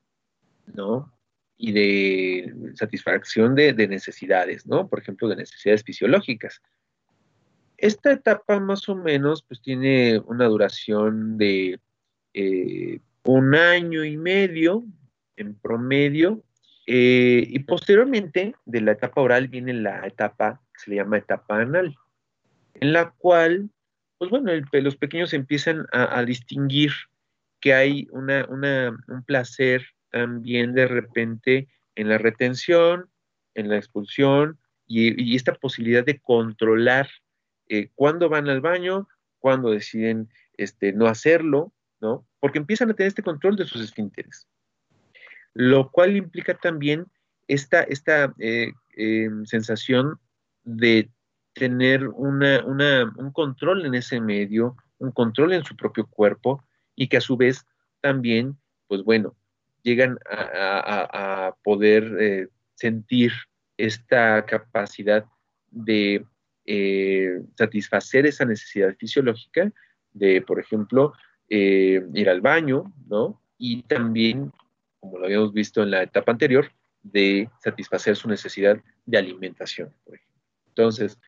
[0.75, 1.17] ¿no?
[1.57, 4.89] y de satisfacción de, necesidades, ¿no?
[4.89, 6.61] Por ejemplo, de necesidades fisiológicas.
[7.77, 11.79] Esta etapa más o menos pues tiene una duración de
[12.35, 14.85] eh, un año y medio
[15.37, 16.43] en promedio
[16.89, 21.61] eh, y posteriormente de la etapa oral viene la etapa que se le llama etapa
[21.61, 21.97] anal,
[22.81, 23.71] en la cual,
[24.19, 26.93] pues bueno, los pequeños empiezan a, distinguir
[27.61, 33.11] que hay una, un placer también de repente en la retención,
[33.55, 37.09] en la expulsión y, esta posibilidad de controlar
[37.69, 39.09] eh, cuándo van al baño,
[39.39, 42.27] cuándo deciden este, no hacerlo, ¿no?
[42.41, 44.47] Porque empiezan a tener este control de sus esfínteres.
[45.55, 47.07] Lo cual implica también
[47.49, 50.21] esta, esta eh, em, sensación
[50.65, 51.11] de
[51.57, 56.63] tener un control en ese medio, un control en su propio cuerpo
[56.95, 57.65] y que a su vez
[58.03, 59.35] también, pues bueno,
[59.83, 63.33] llegan a, poder eh, sentir
[63.79, 65.25] esta capacidad
[65.71, 66.25] de
[66.67, 69.73] eh, satisfacer esa necesidad fisiológica
[70.13, 71.15] de, por ejemplo,
[71.49, 73.41] eh, ir al baño, ¿no?
[73.59, 74.53] Y también,
[75.01, 76.71] como lo habíamos visto en la etapa anterior,
[77.03, 80.43] de satisfacer su necesidad de alimentación, por ejemplo.
[80.69, 81.19] Entonces,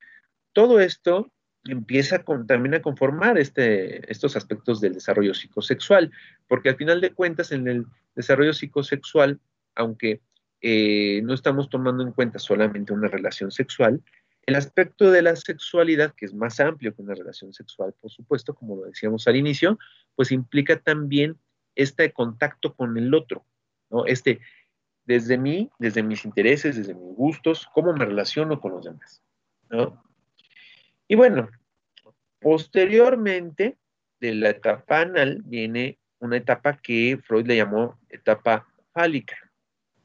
[0.59, 1.31] todo esto
[1.66, 6.11] empieza también a conformar este, estos aspectos del desarrollo psicosexual,
[6.49, 9.38] porque al final de cuentas en el desarrollo psicosexual,
[9.77, 10.21] aunque
[10.61, 14.03] eh, no estamos tomando en cuenta solamente una relación sexual,
[14.47, 18.53] El aspecto de la sexualidad, que es más amplio que una relación sexual, por supuesto,
[18.53, 19.79] como lo decíamos al inicio,
[20.16, 21.37] pues implica también
[21.77, 23.44] este contacto con el otro,
[23.90, 24.07] ¿no?
[24.07, 24.40] Este,
[25.05, 29.23] desde mí, desde mis intereses, desde mis gustos, cómo me relaciono con los demás,
[29.71, 30.08] ¿no?
[31.09, 31.49] Y bueno,
[32.40, 33.77] posteriormente
[34.21, 39.37] de la etapa anal viene una etapa que Freud le llamó etapa fálica.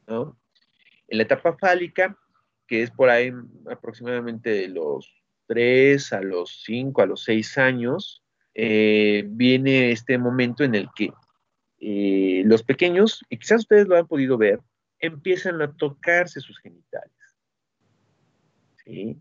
[0.06, 2.18] En la etapa fálica
[2.66, 3.32] que es por ahí
[3.70, 5.12] aproximadamente de los
[5.46, 8.22] 3 a los 5, a los 6 años,
[8.54, 11.12] eh, viene este momento en el que
[11.80, 14.60] eh, los pequeños, y quizás ustedes lo han podido ver,
[14.98, 17.12] empiezan a tocarse sus genitales.
[18.84, 19.18] ¿sí?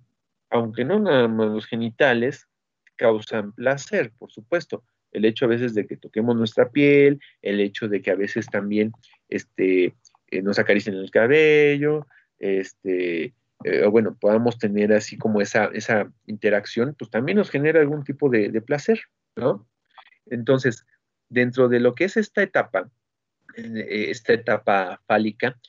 [0.54, 2.48] Aunque no nada más los genitales
[2.96, 4.84] causan placer, por supuesto.
[5.12, 8.46] El hecho a veces de que toquemos nuestra piel, el hecho de que a veces
[8.46, 8.92] también
[9.30, 9.96] este,
[10.28, 12.06] eh, nos acaricien el cabello,
[12.38, 15.72] este, eh, bueno, podamos tener así como esa,
[16.28, 19.00] interacción, pues también nos genera algún tipo de, placer,
[19.36, 19.68] ¿no?
[20.28, 20.86] Entonces,
[21.30, 22.92] dentro de lo que es esta etapa,
[23.56, 25.60] eh, esta etapa fálica,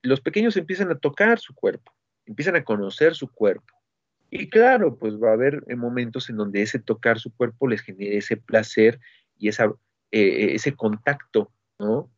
[0.00, 1.92] los pequeños empiezan a tocar su cuerpo,
[2.24, 3.83] empiezan a conocer su cuerpo.
[4.30, 8.16] Y claro, pues va a haber momentos en donde ese tocar su cuerpo les genere
[8.16, 8.98] ese placer
[9.38, 9.72] y esa,
[10.10, 12.10] ese contacto, ¿no?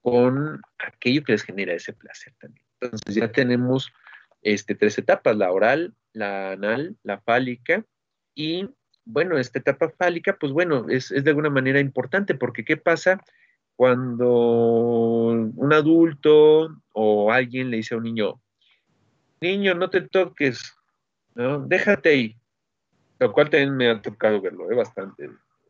[0.00, 2.64] Con aquello que les genera ese placer también.
[2.80, 3.92] Entonces ya tenemos
[4.42, 7.84] este, tres etapas, la oral, la anal, la fálica
[8.34, 8.68] y
[9.04, 13.22] bueno, esta etapa fálica, pues bueno, es, de alguna manera importante porque ¿qué pasa
[13.74, 18.40] cuando un adulto o alguien le dice a un niño,
[19.40, 20.77] niño, no te toques,
[21.66, 22.36] Déjate ahí.
[23.18, 24.76] Lo cual también me ha tocado verlo, ¿eh?
[24.76, 25.24] bastante,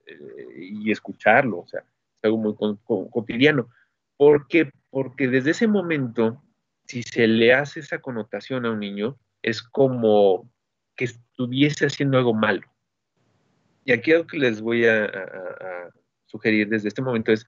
[0.06, 0.18] eh,
[0.56, 2.54] y escucharlo, o sea, es algo muy
[3.10, 3.68] cotidiano.
[4.16, 4.70] ¿Por qué?
[4.90, 6.42] Porque desde ese momento
[6.88, 10.50] si se le hace esa connotación a un niño, es como
[10.96, 12.66] que estuviese haciendo algo malo.
[13.84, 15.10] Y aquí lo que les voy a,
[16.26, 17.46] sugerir desde este momento es,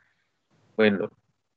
[0.76, 1.10] bueno,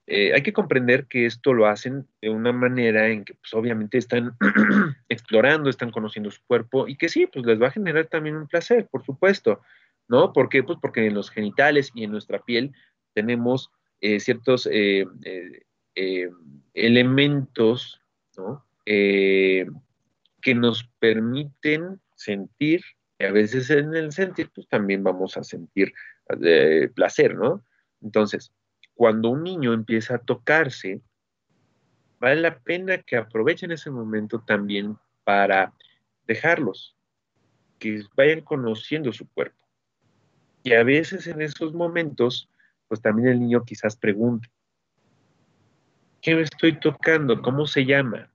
[0.07, 3.97] eh, hay que comprender que esto lo hacen de una manera en que pues obviamente
[3.97, 4.35] están
[5.09, 8.47] explorando, están conociendo su cuerpo y que sí, pues les va a generar también un
[8.47, 9.61] placer, por supuesto,
[10.07, 10.33] ¿no?
[10.33, 10.63] ¿Por qué?
[10.63, 12.73] Pues porque en los genitales y en nuestra piel
[13.13, 13.71] tenemos
[14.05, 15.05] eh, ciertos eh,
[16.73, 18.01] elementos
[18.85, 19.65] eh,
[20.41, 22.81] que nos permiten sentir,
[23.17, 25.93] y a veces en el sentir, pues también vamos a sentir
[26.95, 27.63] placer, ¿no?
[28.01, 28.51] Entonces,
[28.95, 31.01] cuando un niño empieza a tocarse,
[32.19, 35.73] vale la pena que aprovechen ese momento también para
[36.27, 36.95] dejarlos,
[37.79, 39.67] que vayan conociendo su cuerpo.
[40.63, 42.49] Y a veces en esos momentos,
[42.87, 44.49] pues también el niño quizás pregunte,
[46.23, 47.41] ¿Qué me estoy tocando?
[47.41, 48.31] ¿Cómo se llama?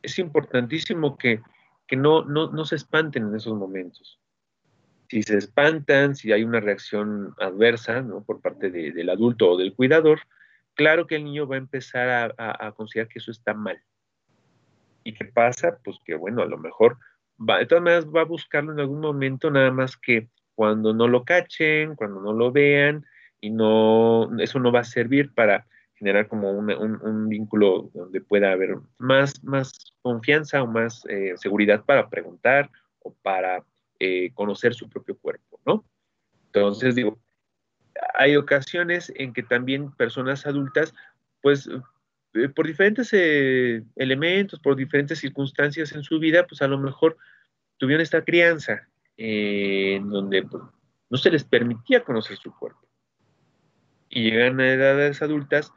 [0.00, 1.42] Es importantísimo que,
[1.90, 4.18] no, no, se espanten en esos momentos.
[5.12, 10.20] Si se espantan, si hay una reacción adversa por parte del adulto o del cuidador,
[10.72, 13.78] claro que el niño va a empezar a, considerar que eso está mal.
[15.04, 15.78] ¿Y qué pasa?
[15.84, 16.96] Pues que, bueno, a lo mejor
[17.38, 21.06] va, de todas maneras va a buscarlo en algún momento, nada más que cuando no
[21.06, 23.04] lo cachen, cuando no lo vean,
[23.38, 28.78] y no, eso no va a servir para generar como un, vínculo donde pueda haber
[28.96, 32.70] más, más confianza o más eh, seguridad para preguntar
[33.00, 33.62] o para
[34.02, 35.84] eh, conocer su propio cuerpo, ¿no?
[36.46, 37.18] Entonces, digo,
[38.14, 40.94] hay ocasiones en que también personas adultas,
[41.40, 41.68] pues,
[42.34, 43.12] eh, por diferentes
[43.96, 47.16] elementos, por diferentes circunstancias en su vida, pues a lo mejor
[47.78, 50.62] tuvieron esta crianza en donde pues,
[51.10, 52.82] no se les permitía conocer su cuerpo
[54.12, 55.72] y llegan a edades adultas,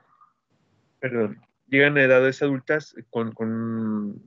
[1.00, 4.22] perdón, llegan a edades adultas con,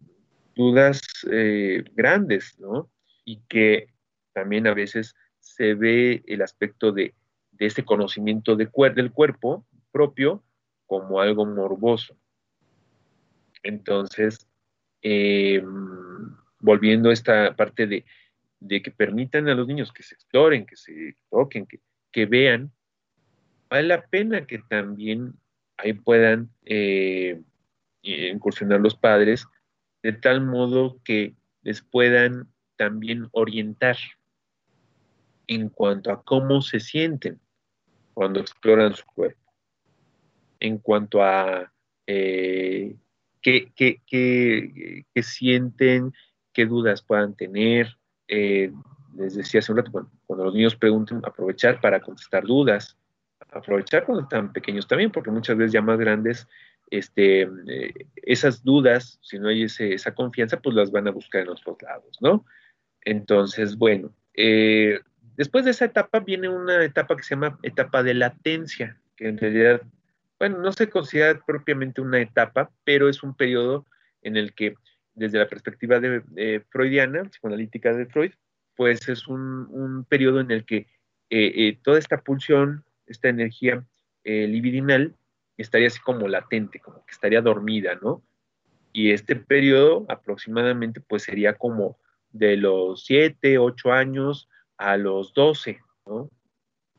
[0.57, 2.91] dudas eh, grandes, ¿no?
[3.29, 3.89] Y que
[4.33, 7.15] también a veces se ve el aspecto de,
[7.53, 10.43] de este conocimiento de del cuerpo propio
[10.87, 12.17] como algo morboso.
[13.63, 14.49] Entonces,
[15.03, 20.77] em, volviendo a esta parte de, que permitan a los niños que se exploren, que
[20.77, 22.73] se toquen, que, que vean,
[23.69, 25.35] vale la pena que también
[25.77, 27.43] ahí puedan eh,
[28.01, 29.47] incursionar los padres
[30.03, 32.49] de tal modo que les puedan
[32.79, 33.97] también orientar
[35.47, 37.41] en cuanto a cómo se sienten
[38.15, 39.53] cuando exploran su cuerpo,
[40.61, 41.73] en cuanto a
[42.07, 42.97] eh,
[43.43, 44.03] qué,
[45.23, 46.13] sienten,
[46.53, 47.97] qué dudas puedan tener.
[48.29, 48.73] Eh,
[49.17, 52.97] les decía hace un rato, cuando los niños pregunten, aprovechar para contestar dudas,
[53.51, 56.47] aprovechar cuando están pequeños también, porque muchas veces ya más grandes
[56.91, 61.51] este, eh, esas dudas, si no hay esa confianza, pues las van a buscar en
[61.51, 62.45] otros lados, ¿no?
[63.03, 65.01] Entonces, bueno, eh,
[65.37, 69.39] después de esa etapa viene una etapa que se llama etapa de latencia, que en
[69.39, 69.83] realidad,
[70.39, 73.87] bueno, no se considera propiamente una etapa, pero es un periodo
[74.23, 74.75] en el que,
[75.15, 78.33] desde la perspectiva de, freudiana, psicoanalítica de Freud,
[78.77, 80.87] pues es un, periodo en el que
[81.31, 83.85] eh, toda esta pulsión, esta energía
[84.25, 85.15] libidinal,
[85.59, 88.23] estaría así como latente, como que estaría dormida, ¿no?
[88.93, 91.99] Y este periodo aproximadamente pues sería como
[92.39, 96.31] de los 7, 8 años a los 12, ¿no?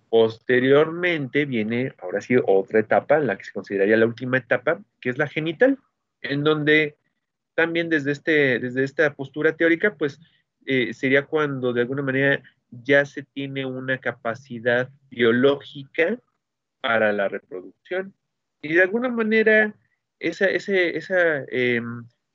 [0.09, 5.17] Posteriormente viene, ahora sí, otra etapa, la que se consideraría la última etapa, que es
[5.17, 5.77] la genital,
[6.21, 6.97] en donde
[7.53, 10.19] también desde, este, desde esta postura teórica, pues
[10.65, 16.19] eh, sería cuando de alguna manera ya se tiene una capacidad biológica
[16.81, 18.13] para la reproducción.
[18.61, 19.75] Y de alguna manera,
[20.19, 21.45] esa, em, esa,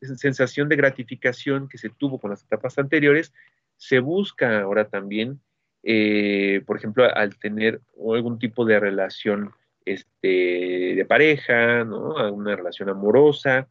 [0.05, 3.32] sensación de gratificación que se tuvo con las etapas anteriores,
[3.76, 5.40] se busca ahora también,
[5.82, 9.52] eh, por ejemplo, al tener algún tipo de relación
[9.84, 12.32] este, de pareja, ¿no?
[12.32, 13.68] una relación amorosa,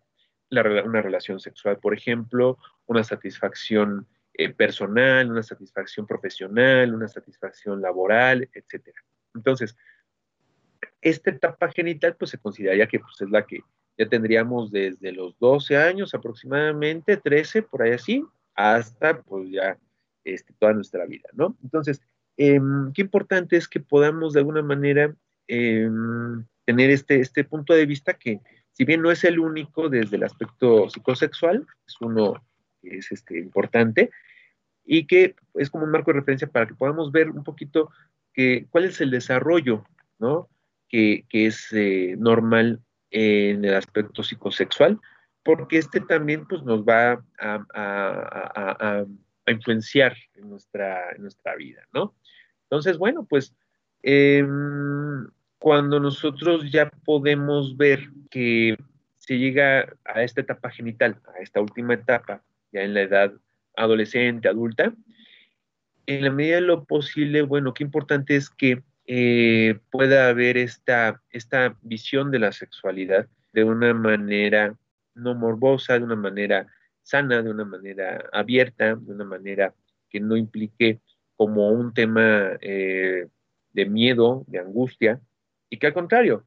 [0.52, 8.50] una relación sexual, por ejemplo, una satisfacción eh, personal, una satisfacción profesional, una satisfacción laboral,
[8.54, 8.90] etc.
[9.36, 9.76] Entonces,
[11.02, 13.62] esta etapa genital pues se consideraría que pues, es la que
[13.98, 18.24] ya tendríamos desde los 12 años aproximadamente, 13, por ahí así,
[18.56, 19.78] hasta pues ya
[20.24, 21.56] este, toda nuestra vida, ¿no?
[21.64, 22.02] Entonces,
[22.38, 25.14] em, qué importante es que podamos de alguna manera
[25.48, 28.40] em, tener este, este punto de vista que,
[28.72, 32.44] si bien no es el único desde el aspecto psicosexual, es uno
[32.82, 34.10] que es este, importante
[34.86, 37.92] y que es como un marco de referencia para que podamos ver un poquito
[38.34, 39.86] que, cuál es el desarrollo,
[40.20, 40.50] ¿no?
[40.90, 42.80] que, es eh, normal
[43.14, 45.00] en el aspecto psicosexual,
[45.44, 49.06] porque este también pues, nos va a,
[49.46, 52.16] influenciar en nuestra, nuestra vida, ¿no?
[52.64, 53.54] Entonces, bueno, pues
[54.02, 55.28] em,
[55.60, 58.78] cuando nosotros ya podemos ver que
[59.18, 62.42] se llega a esta etapa genital, a esta última etapa,
[62.72, 63.34] ya en la edad
[63.76, 64.94] adolescente, adulta,
[66.06, 71.22] en la medida de lo posible, bueno, qué importante es que eh, pueda haber esta,
[71.30, 74.76] esta visión de la sexualidad de una manera
[75.16, 76.68] no morbosa, de una manera
[77.02, 79.74] sana, de una manera abierta, de una manera
[80.10, 81.00] que no implique
[81.36, 83.28] como un tema eh,
[83.74, 85.20] de miedo, de angustia,
[85.70, 86.46] y que al contrario,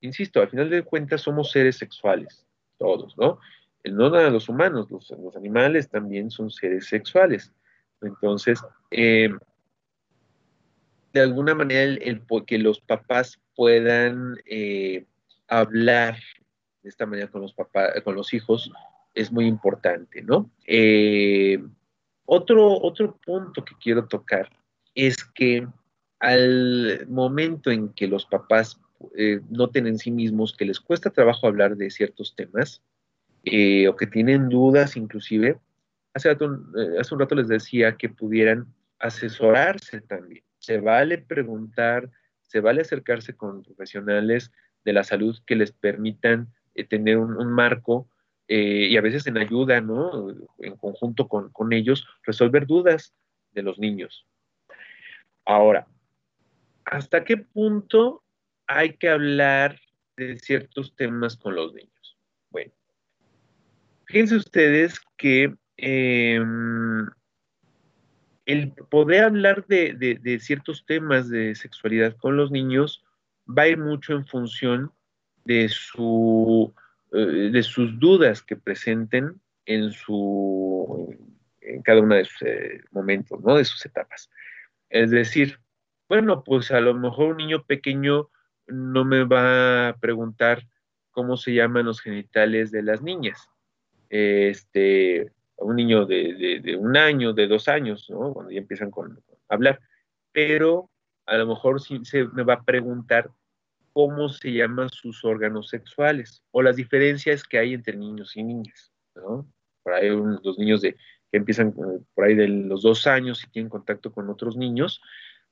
[0.00, 2.46] insisto, al final de cuentas somos seres sexuales,
[2.78, 3.38] todos, ¿no?
[3.84, 7.52] No nada los humanos, los, los, animales también son seres sexuales.
[8.02, 9.30] Entonces, eh,
[11.16, 15.06] de alguna manera el, que los papás puedan eh,
[15.48, 16.18] hablar
[16.82, 18.70] de esta manera con los papás, con los hijos,
[19.14, 20.50] es muy importante, ¿no?
[20.66, 21.58] Eh,
[22.26, 24.50] otro, otro punto que quiero tocar
[24.94, 25.66] es que
[26.20, 28.78] al momento en que los papás
[29.16, 32.82] eh, noten en sí mismos que les cuesta trabajo hablar de ciertos temas,
[33.88, 35.58] o que tienen dudas inclusive,
[36.12, 38.66] hace, hace un rato les decía que pudieran
[38.98, 42.10] asesorarse también se vale preguntar,
[42.42, 44.50] se vale acercarse con profesionales
[44.84, 48.10] de la salud que les permitan eh, tener un, marco
[48.48, 50.28] eh, y a veces en ayuda, ¿no?
[50.58, 53.14] En conjunto con, con, ellos, resolver dudas
[53.52, 54.26] de los niños.
[55.44, 55.86] Ahora,
[56.84, 58.24] ¿hasta qué punto
[58.66, 59.78] hay que hablar
[60.16, 62.18] de ciertos temas con los niños?
[62.50, 62.72] Bueno,
[64.06, 67.06] fíjense ustedes que em,
[68.46, 73.04] el poder hablar de, ciertos temas de sexualidad con los niños
[73.46, 74.92] va a ir mucho en función
[75.44, 79.90] de, eh, sus dudas que presenten en,
[81.60, 83.56] en cada uno de sus eh, momentos, ¿no?
[83.56, 84.30] de sus etapas.
[84.88, 85.58] Es decir,
[86.08, 88.30] bueno, pues a lo mejor un niño pequeño
[88.68, 90.62] no me va a preguntar
[91.10, 93.48] cómo se llaman los genitales de las niñas.
[94.08, 98.32] Este, un niño de, un año, de dos años, ¿no?
[98.32, 99.80] Cuando ya empiezan con, a hablar.
[100.32, 100.90] Pero
[101.26, 103.30] a lo mejor se me va a preguntar
[103.92, 108.92] cómo se llaman sus órganos sexuales o las diferencias que hay entre niños y niñas,
[109.14, 109.46] ¿no?
[109.82, 110.92] Por ahí los niños de,
[111.30, 115.00] que empiezan eh, por ahí de los dos años y tienen contacto con otros niños,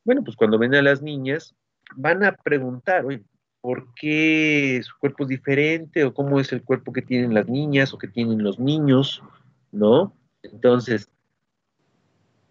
[0.05, 1.55] bueno, pues cuando ven a las niñas,
[1.97, 3.05] van a preguntar,
[3.63, 6.05] ¿por qué su cuerpo es diferente?
[6.05, 9.23] ¿O cómo es el cuerpo que tienen las niñas o que tienen los niños?
[9.75, 10.17] ¿No?
[10.43, 11.11] Entonces,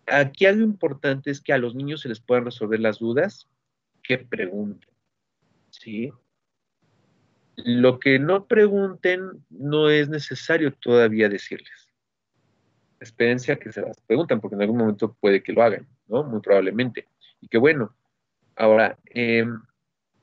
[0.08, 3.48] aquí algo importante es que a los niños se les puedan resolver las dudas
[4.04, 4.90] que pregunten,
[5.70, 6.12] ¿sí?
[7.56, 11.90] Lo que no pregunten no es necesario todavía decirles.
[13.00, 16.24] Espérense a que se las preguntan, porque en algún momento puede que lo hagan, ¿no?
[16.24, 17.08] Muy probablemente.
[17.42, 17.96] Y que bueno.
[18.56, 19.62] Ahora, em,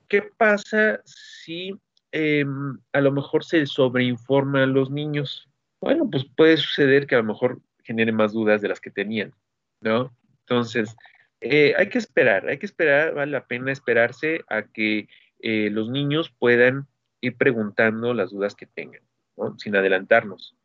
[0.09, 1.73] ¿qué pasa si
[2.13, 5.50] em, a lo mejor se sobreinforma a los niños?
[5.81, 9.33] Bueno, pues puede suceder que a lo mejor genere más dudas de las que tenían,
[9.81, 10.15] ¿no?
[10.41, 10.95] Entonces,
[11.41, 15.09] eh, hay que esperar, hay que esperar, vale la pena esperarse a que
[15.39, 16.87] eh, los niños puedan
[17.23, 19.03] ir preguntando las dudas que tengan,
[19.37, 19.59] ¿no?
[19.59, 20.57] sin adelantarnos.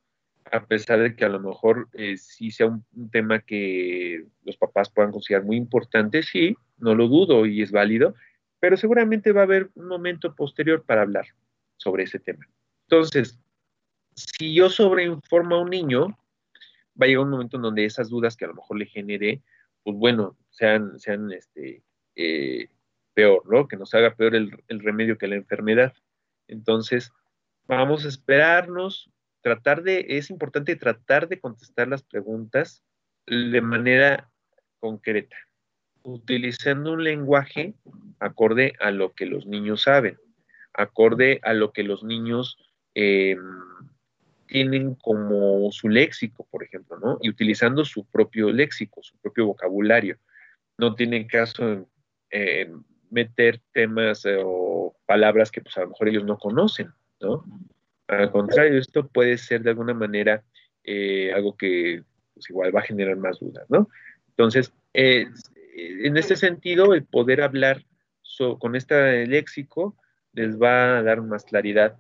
[0.52, 4.90] A pesar de que a lo mejor eh, sí sea un, tema que los papás
[4.90, 8.16] puedan considerar muy importante, sí, no lo dudo y es válido,
[8.60, 11.28] pero seguramente va a haber un momento posterior para hablar
[11.78, 12.48] sobre ese tema.
[12.88, 13.40] Entonces,
[14.16, 16.08] si yo sobreinformo a un niño,
[17.00, 19.42] va a llegar un momento en donde esas dudas que a lo mejor le genere,
[19.84, 21.84] pues bueno, sean, sean este,
[22.16, 22.70] eh,
[23.14, 23.68] peor, ¿no?
[23.68, 25.94] Que nos haga peor el, remedio que la enfermedad.
[26.48, 27.12] Entonces,
[27.68, 29.12] vamos a esperarnos,
[29.42, 32.84] tratar de, es importante tratar de contestar las preguntas
[33.28, 34.32] de manera
[34.80, 35.36] concreta,
[36.04, 37.74] utilizando un lenguaje
[38.20, 40.18] acorde a lo que los niños saben,
[40.74, 42.58] acorde a lo que los niños
[42.94, 43.40] em,
[44.48, 47.18] tienen como su léxico, por ejemplo, ¿no?
[47.22, 50.18] Y utilizando su propio léxico, su propio vocabulario.
[50.78, 51.88] No tiene caso
[52.30, 57.44] en meter temas eh, o palabras que pues a lo mejor ellos no conocen, ¿no?
[58.08, 60.44] Al contrario, esto puede ser de alguna manera
[60.84, 63.90] eh, algo que pues, igual va a generar más dudas, ¿no?
[64.30, 65.28] Entonces, eh,
[65.76, 67.84] en este sentido, el poder hablar
[68.60, 69.96] con este léxico
[70.34, 71.98] les va a dar más claridad,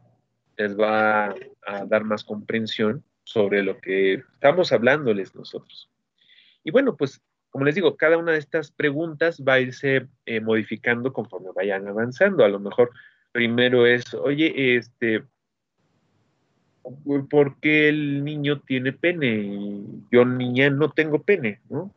[0.57, 1.35] les va
[1.65, 5.89] a dar más comprensión sobre lo que estamos hablándoles nosotros.
[6.63, 7.21] Y bueno, pues
[7.55, 11.87] como les digo, cada una de estas preguntas va a irse eh, modificando conforme vayan
[11.87, 12.43] avanzando.
[12.43, 12.91] A lo mejor
[13.31, 15.23] primero es, oye, este,
[17.29, 21.61] ¿por qué el niño tiene pene y yo niña no tengo pene?
[21.69, 21.95] ¿no?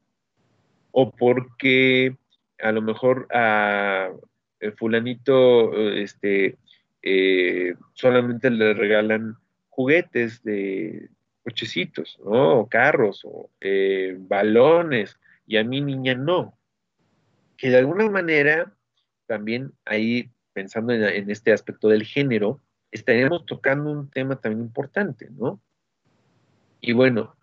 [0.93, 2.17] O porque
[2.63, 4.13] a lo mejor a
[4.77, 6.57] fulanito este,
[7.03, 9.36] eh, solamente le regalan
[9.68, 11.09] juguetes de
[11.42, 12.61] cochecitos, ¿no?
[12.61, 16.59] O carros, o eh, balones, y a mi niña no.
[17.57, 18.74] Que de alguna manera,
[19.26, 25.61] también ahí pensando en, este aspecto del género, estaríamos tocando un tema también importante, ¿no?
[26.80, 27.36] Y bueno,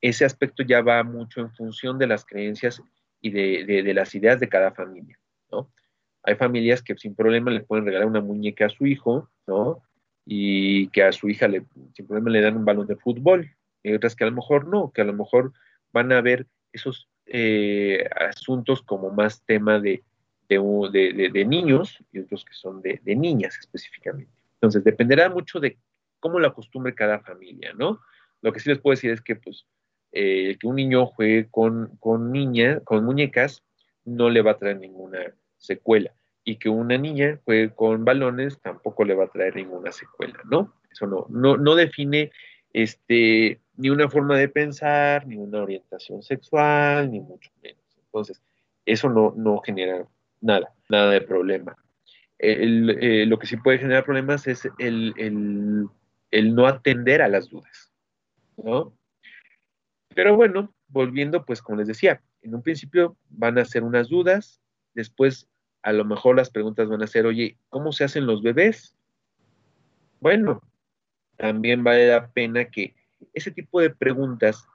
[0.00, 2.82] ese aspecto ya va mucho en función de las creencias
[3.20, 5.18] y de, las ideas de cada familia,
[5.50, 5.70] ¿no?
[6.26, 9.82] Hay familias que sin problema le pueden regalar una muñeca a su hijo, ¿no?
[10.24, 11.64] Y que a su hija le,
[11.94, 13.48] sin problema le dan un balón de fútbol.
[13.84, 15.52] Y otras que a lo mejor no, que a lo mejor
[15.92, 20.02] van a ver esos eh, asuntos como más tema de,
[20.48, 24.32] de, niños y otros que son de, niñas específicamente.
[24.54, 25.78] Entonces, dependerá mucho de
[26.18, 28.00] cómo lo acostumbre cada familia, ¿no?
[28.42, 29.66] Lo que sí les puedo decir es que, pues,
[30.12, 33.62] eh, que un niño juegue con, con niñas, con muñecas,
[34.04, 35.18] no le va a traer ninguna
[35.66, 36.12] secuela.
[36.44, 40.74] Y que una niña juegue con balones tampoco le va a traer ninguna secuela, ¿no?
[40.90, 42.30] Eso no, no, no define
[42.72, 47.82] este, ni una forma de pensar, ni una orientación sexual, ni mucho menos.
[47.96, 48.40] Entonces,
[48.84, 50.06] eso no, no genera
[50.40, 51.76] nada, nada de problema.
[52.38, 55.14] Eh, lo que sí puede generar problemas es el,
[56.30, 57.92] el, no atender a las dudas,
[58.56, 58.96] ¿no?
[60.14, 64.60] Pero bueno, volviendo, pues como les decía, en un principio van a ser unas dudas,
[64.94, 65.48] después
[65.86, 68.96] a lo mejor las preguntas van a ser, oye, ¿cómo se hacen los bebés?
[70.18, 70.60] Bueno,
[71.36, 72.96] también vale la pena que
[73.32, 74.66] ese tipo de preguntas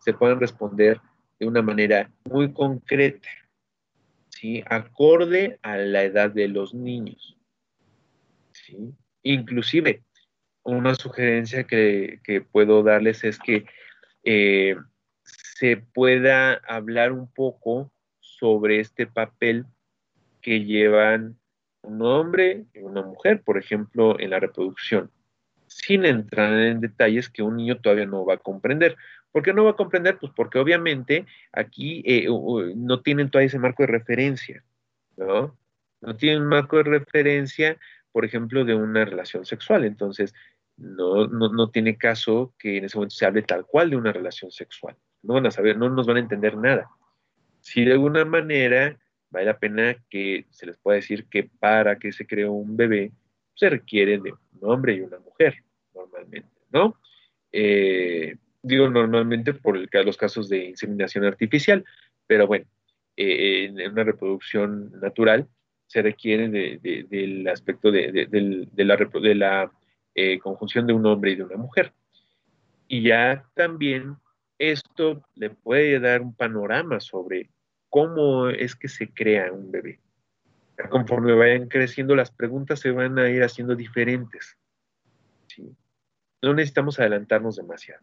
[0.00, 1.00] se puedan responder
[1.40, 3.30] de una manera muy concreta,
[4.28, 4.62] ¿sí?
[4.66, 7.38] acorde a la edad de los niños.
[8.52, 8.92] ¿sí?
[9.22, 10.02] Inclusive,
[10.64, 13.64] una sugerencia que, puedo darles es que
[14.22, 14.76] eh,
[15.22, 17.90] se pueda hablar un poco
[18.20, 19.64] sobre este papel
[20.48, 21.38] que llevan
[21.82, 25.10] un hombre y una mujer, por ejemplo, en la reproducción
[25.66, 28.96] sin entrar en detalles que un niño todavía no va a comprender.
[29.30, 30.16] ¿Por qué no va a comprender?
[30.18, 32.26] Pues porque obviamente aquí eh,
[32.74, 34.64] no tienen todavía ese marco de referencia,
[35.18, 35.58] ¿no?
[36.00, 37.76] No tienen marco de referencia,
[38.12, 39.84] por ejemplo, de una relación sexual.
[39.84, 40.34] Entonces,
[40.78, 44.50] no, no, tiene caso que en ese momento se hable tal cual de una relación
[44.50, 44.96] sexual.
[45.22, 46.88] No van a saber, no nos van a entender nada.
[47.60, 48.96] Si de alguna manera
[49.30, 53.12] vale la pena que se les pueda decir que para que se cree un bebé,
[53.54, 55.56] se requiere de un hombre y una mujer,
[55.94, 56.98] normalmente, ¿no?
[57.52, 61.84] Eh, digo normalmente por los casos de inseminación artificial,
[62.26, 62.66] pero bueno,
[63.16, 65.48] eh, en una reproducción natural,
[65.86, 69.72] se requiere del aspecto de, la, de la
[70.14, 71.92] eh, conjunción de un hombre y de una mujer.
[72.86, 74.16] Y ya también
[74.58, 77.48] esto le puede dar un panorama sobre
[77.88, 80.00] cómo es que se crea un bebé.
[80.90, 84.56] Conforme vayan creciendo, las preguntas se van a ir haciendo diferentes.
[86.40, 88.02] No necesitamos adelantarnos demasiado.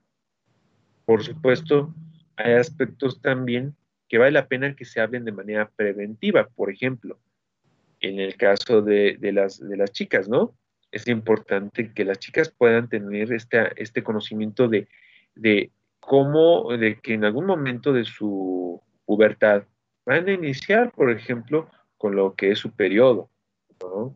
[1.05, 1.93] Por supuesto,
[2.35, 3.75] hay aspectos también
[4.09, 6.49] que vale la pena que se hablen de manera preventiva.
[6.49, 7.19] Por ejemplo,
[8.01, 9.61] en el caso de, las,
[9.91, 10.53] chicas, ¿no?
[10.91, 14.87] Es importante que las chicas puedan tener este conocimiento de,
[15.35, 19.63] de cómo, de que en algún momento de su pubertad
[20.05, 23.29] van a iniciar, por ejemplo, con lo que es su periodo,
[23.81, 24.15] ¿no?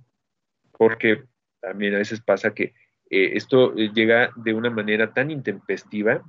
[0.71, 1.23] Porque
[1.59, 2.73] también a veces pasa que
[3.09, 6.23] eh, esto llega de una manera tan intempestiva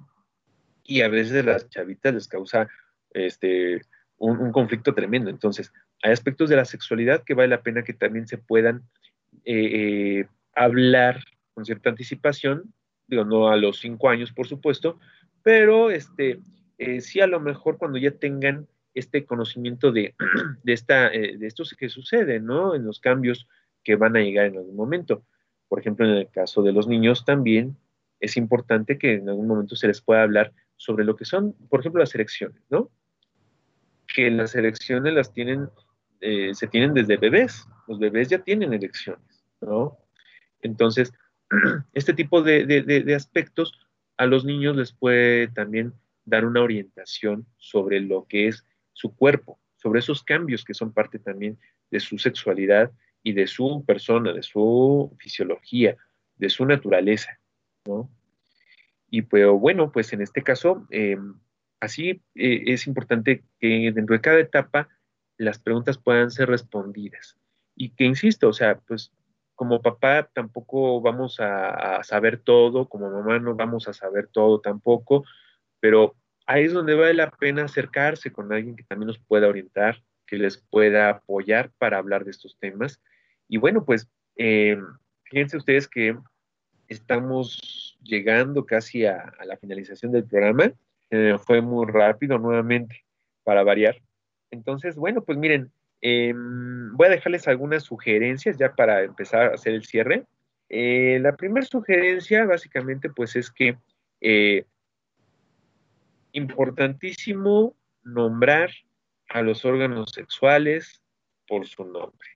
[0.84, 2.68] y a veces las chavitas les causa
[3.10, 3.82] este,
[4.16, 5.30] un, conflicto tremendo.
[5.30, 8.82] Entonces, hay aspectos de la sexualidad que vale la pena que también se puedan
[9.44, 11.22] eh, eh, hablar
[11.54, 12.72] con cierta anticipación,
[13.06, 14.98] digo, no a los cinco años, por supuesto,
[15.42, 16.40] pero este,
[16.78, 20.14] eh, sí a lo mejor cuando ya tengan este conocimiento de,
[20.62, 22.74] de, esta, de esto que sucede, ¿no?
[22.74, 23.48] En los cambios
[23.84, 25.24] que van a llegar en algún momento.
[25.68, 27.76] Por ejemplo, en el caso de los niños también
[28.18, 31.80] es importante que en algún momento se les pueda hablar sobre lo que son, por
[31.80, 32.90] ejemplo, las elecciones, ¿no?
[34.06, 35.68] Que las elecciones las tienen,
[36.20, 37.66] eh, se tienen desde bebés.
[37.86, 39.98] Los bebés ya tienen elecciones, ¿no?
[40.62, 41.12] Entonces,
[41.92, 43.72] este tipo de, aspectos
[44.16, 48.66] a los niños les puede también dar una orientación sobre lo que es
[49.00, 51.58] su cuerpo, sobre esos cambios que son parte también
[51.90, 52.92] de su sexualidad
[53.22, 55.96] y de su persona, de su fisiología,
[56.36, 57.38] de su naturaleza,
[57.86, 58.10] ¿no?
[59.08, 61.18] Y pues bueno, pues en este caso, eh,
[61.80, 64.88] así eh, es importante que dentro de cada etapa
[65.36, 67.36] las preguntas puedan ser respondidas.
[67.74, 69.12] Y que insisto, o sea, pues
[69.54, 75.24] como papá tampoco vamos a, saber todo, como mamá no vamos a saber todo tampoco,
[75.80, 76.14] pero
[76.50, 80.36] ahí es donde vale la pena acercarse con alguien que también nos pueda orientar, que
[80.36, 83.00] les pueda apoyar para hablar de estos temas.
[83.48, 84.76] Y bueno, pues eh,
[85.24, 86.16] fíjense ustedes que
[86.88, 90.72] estamos llegando casi a, la finalización del programa.
[91.10, 93.04] Eh, fue muy rápido nuevamente,
[93.42, 93.96] para variar.
[94.50, 95.72] Entonces, bueno, pues miren,
[96.02, 100.24] Em, voy a dejarles algunas sugerencias ya para empezar a hacer el cierre.
[100.68, 103.76] Eh, la primera sugerencia básicamente pues es que
[106.32, 108.70] importantísimo nombrar
[109.28, 111.02] a los órganos sexuales
[111.46, 112.28] por su nombre.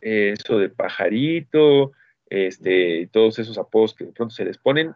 [0.00, 1.92] Eso de pajarito,
[2.30, 4.94] este, todos esos apodos que de pronto se les ponen,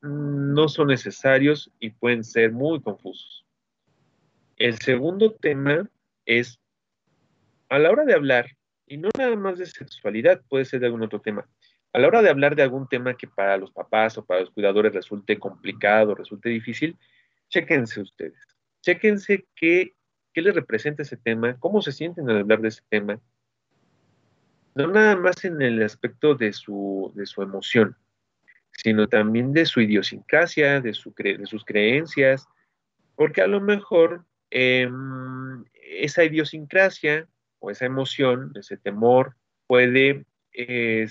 [0.00, 3.44] no son necesarios y pueden ser muy confusos.
[4.56, 5.88] El segundo tema
[6.26, 6.60] es,
[7.68, 8.46] a la hora de hablar,
[8.86, 11.48] y no nada más de sexualidad, puede ser de algún otro tema,
[11.92, 14.50] a la hora de hablar de algún tema que para los papás o para los
[14.50, 16.96] cuidadores resulte complicado, resulte difícil,
[17.48, 18.40] chéquense ustedes,
[18.80, 19.94] chéquense qué,
[20.32, 23.20] qué les representa ese tema, cómo se sienten al hablar de ese tema,
[24.74, 27.96] no nada más en el aspecto de su, de su emoción,
[28.70, 32.48] sino también de su idiosincrasia, de, su de sus creencias,
[33.14, 34.24] porque a lo mejor
[34.54, 37.26] Em, esa idiosincrasia
[37.58, 39.34] o esa emoción, ese temor,
[39.66, 41.08] puede eh,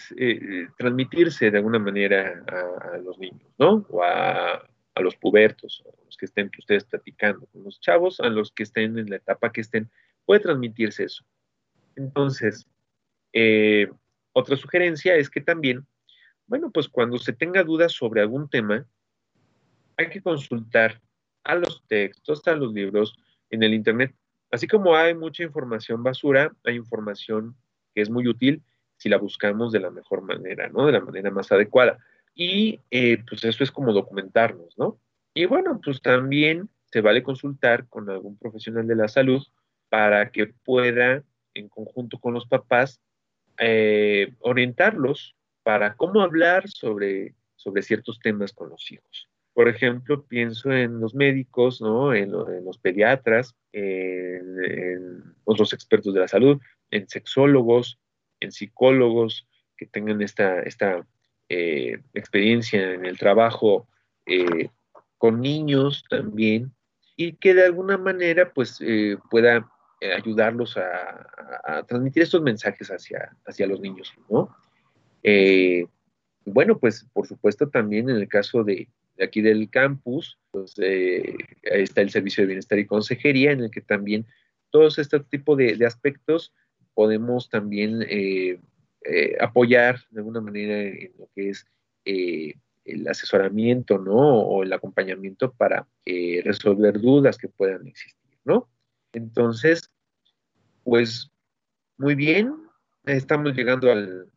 [0.78, 3.86] transmitirse de alguna manera a, los niños, ¿no?
[3.90, 4.68] O a,
[5.02, 9.00] los pubertos, a los que estén ustedes platicando, con los chavos, a los que estén
[9.00, 9.90] en la etapa que estén,
[10.26, 11.26] puede transmitirse eso.
[11.96, 12.68] Entonces,
[13.34, 13.90] eh,
[14.34, 15.88] otra sugerencia es que también,
[16.46, 18.86] bueno, pues cuando se tenga dudas sobre algún tema,
[19.98, 21.02] hay que consultar
[21.44, 23.16] a los textos, a los libros,
[23.50, 24.14] en el Internet.
[24.52, 27.56] Así como hay mucha información basura, hay información
[27.96, 28.62] que es muy útil
[29.02, 30.86] si la buscamos de la mejor manera, ¿no?
[30.86, 31.98] De la manera más adecuada.
[32.36, 35.00] Y eh, pues eso es como documentarnos, ¿no?
[35.34, 39.42] Y bueno, pues también se vale consultar con algún profesional de la salud
[39.90, 41.24] para que pueda,
[41.56, 43.02] en conjunto con los papás,
[43.58, 49.30] eh, orientarlos para cómo hablar sobre, sobre ciertos temas con los hijos.
[49.54, 52.14] Por ejemplo, pienso en los médicos, ¿no?
[52.14, 57.98] en, los pediatras, en, otros expertos de la salud, en sexólogos,
[58.42, 61.08] en psicólogos que tengan esta, esta
[61.48, 63.88] eh, experiencia en el trabajo
[64.26, 64.70] eh,
[65.18, 66.74] con niños también
[67.16, 69.72] y que de alguna manera pues eh, pueda
[70.18, 74.50] ayudarlos a, transmitir estos mensajes hacia, hacia los niños, ¿no?
[76.44, 78.88] bueno, pues por supuesto también en el caso de,
[79.22, 83.82] aquí del campus, pues, eh, está el servicio de bienestar y consejería, en el que
[83.82, 84.26] también
[84.70, 86.54] todos este tipo de, aspectos
[86.94, 88.60] podemos también eh,
[89.04, 91.66] eh, apoyar de alguna manera en lo que es
[92.04, 94.40] el asesoramiento, ¿no?
[94.40, 95.88] O el acompañamiento para
[96.44, 98.68] resolver dudas que puedan existir, ¿no?
[99.14, 99.92] Entonces,
[100.84, 101.32] pues
[101.98, 102.56] muy bien,
[103.06, 104.28] estamos llegando al,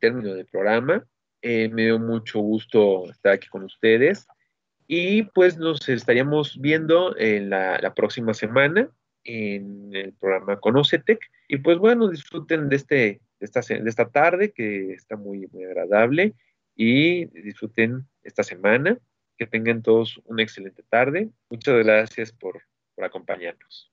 [0.00, 1.04] término del programa.
[1.42, 4.26] me dio mucho gusto estar aquí con ustedes.
[4.86, 8.90] Y pues nos estaríamos viendo en la, próxima semana
[9.24, 11.20] en el programa Conocetec.
[11.48, 15.64] Y pues bueno, disfruten de, este, de, esta, de esta tarde que está muy, muy
[15.64, 16.34] agradable
[16.76, 18.98] y disfruten esta semana.
[19.36, 21.28] Que tengan todos una excelente tarde.
[21.50, 22.62] Muchas gracias por,
[22.94, 23.90] por acompañarnos.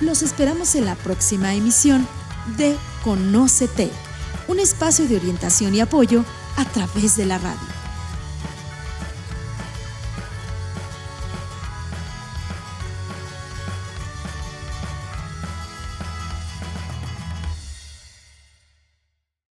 [0.00, 2.04] Los esperamos en la próxima emisión
[2.58, 2.74] de
[3.04, 3.92] Conocetec,
[4.48, 6.24] un espacio de orientación y apoyo
[6.56, 7.83] a través de la radio.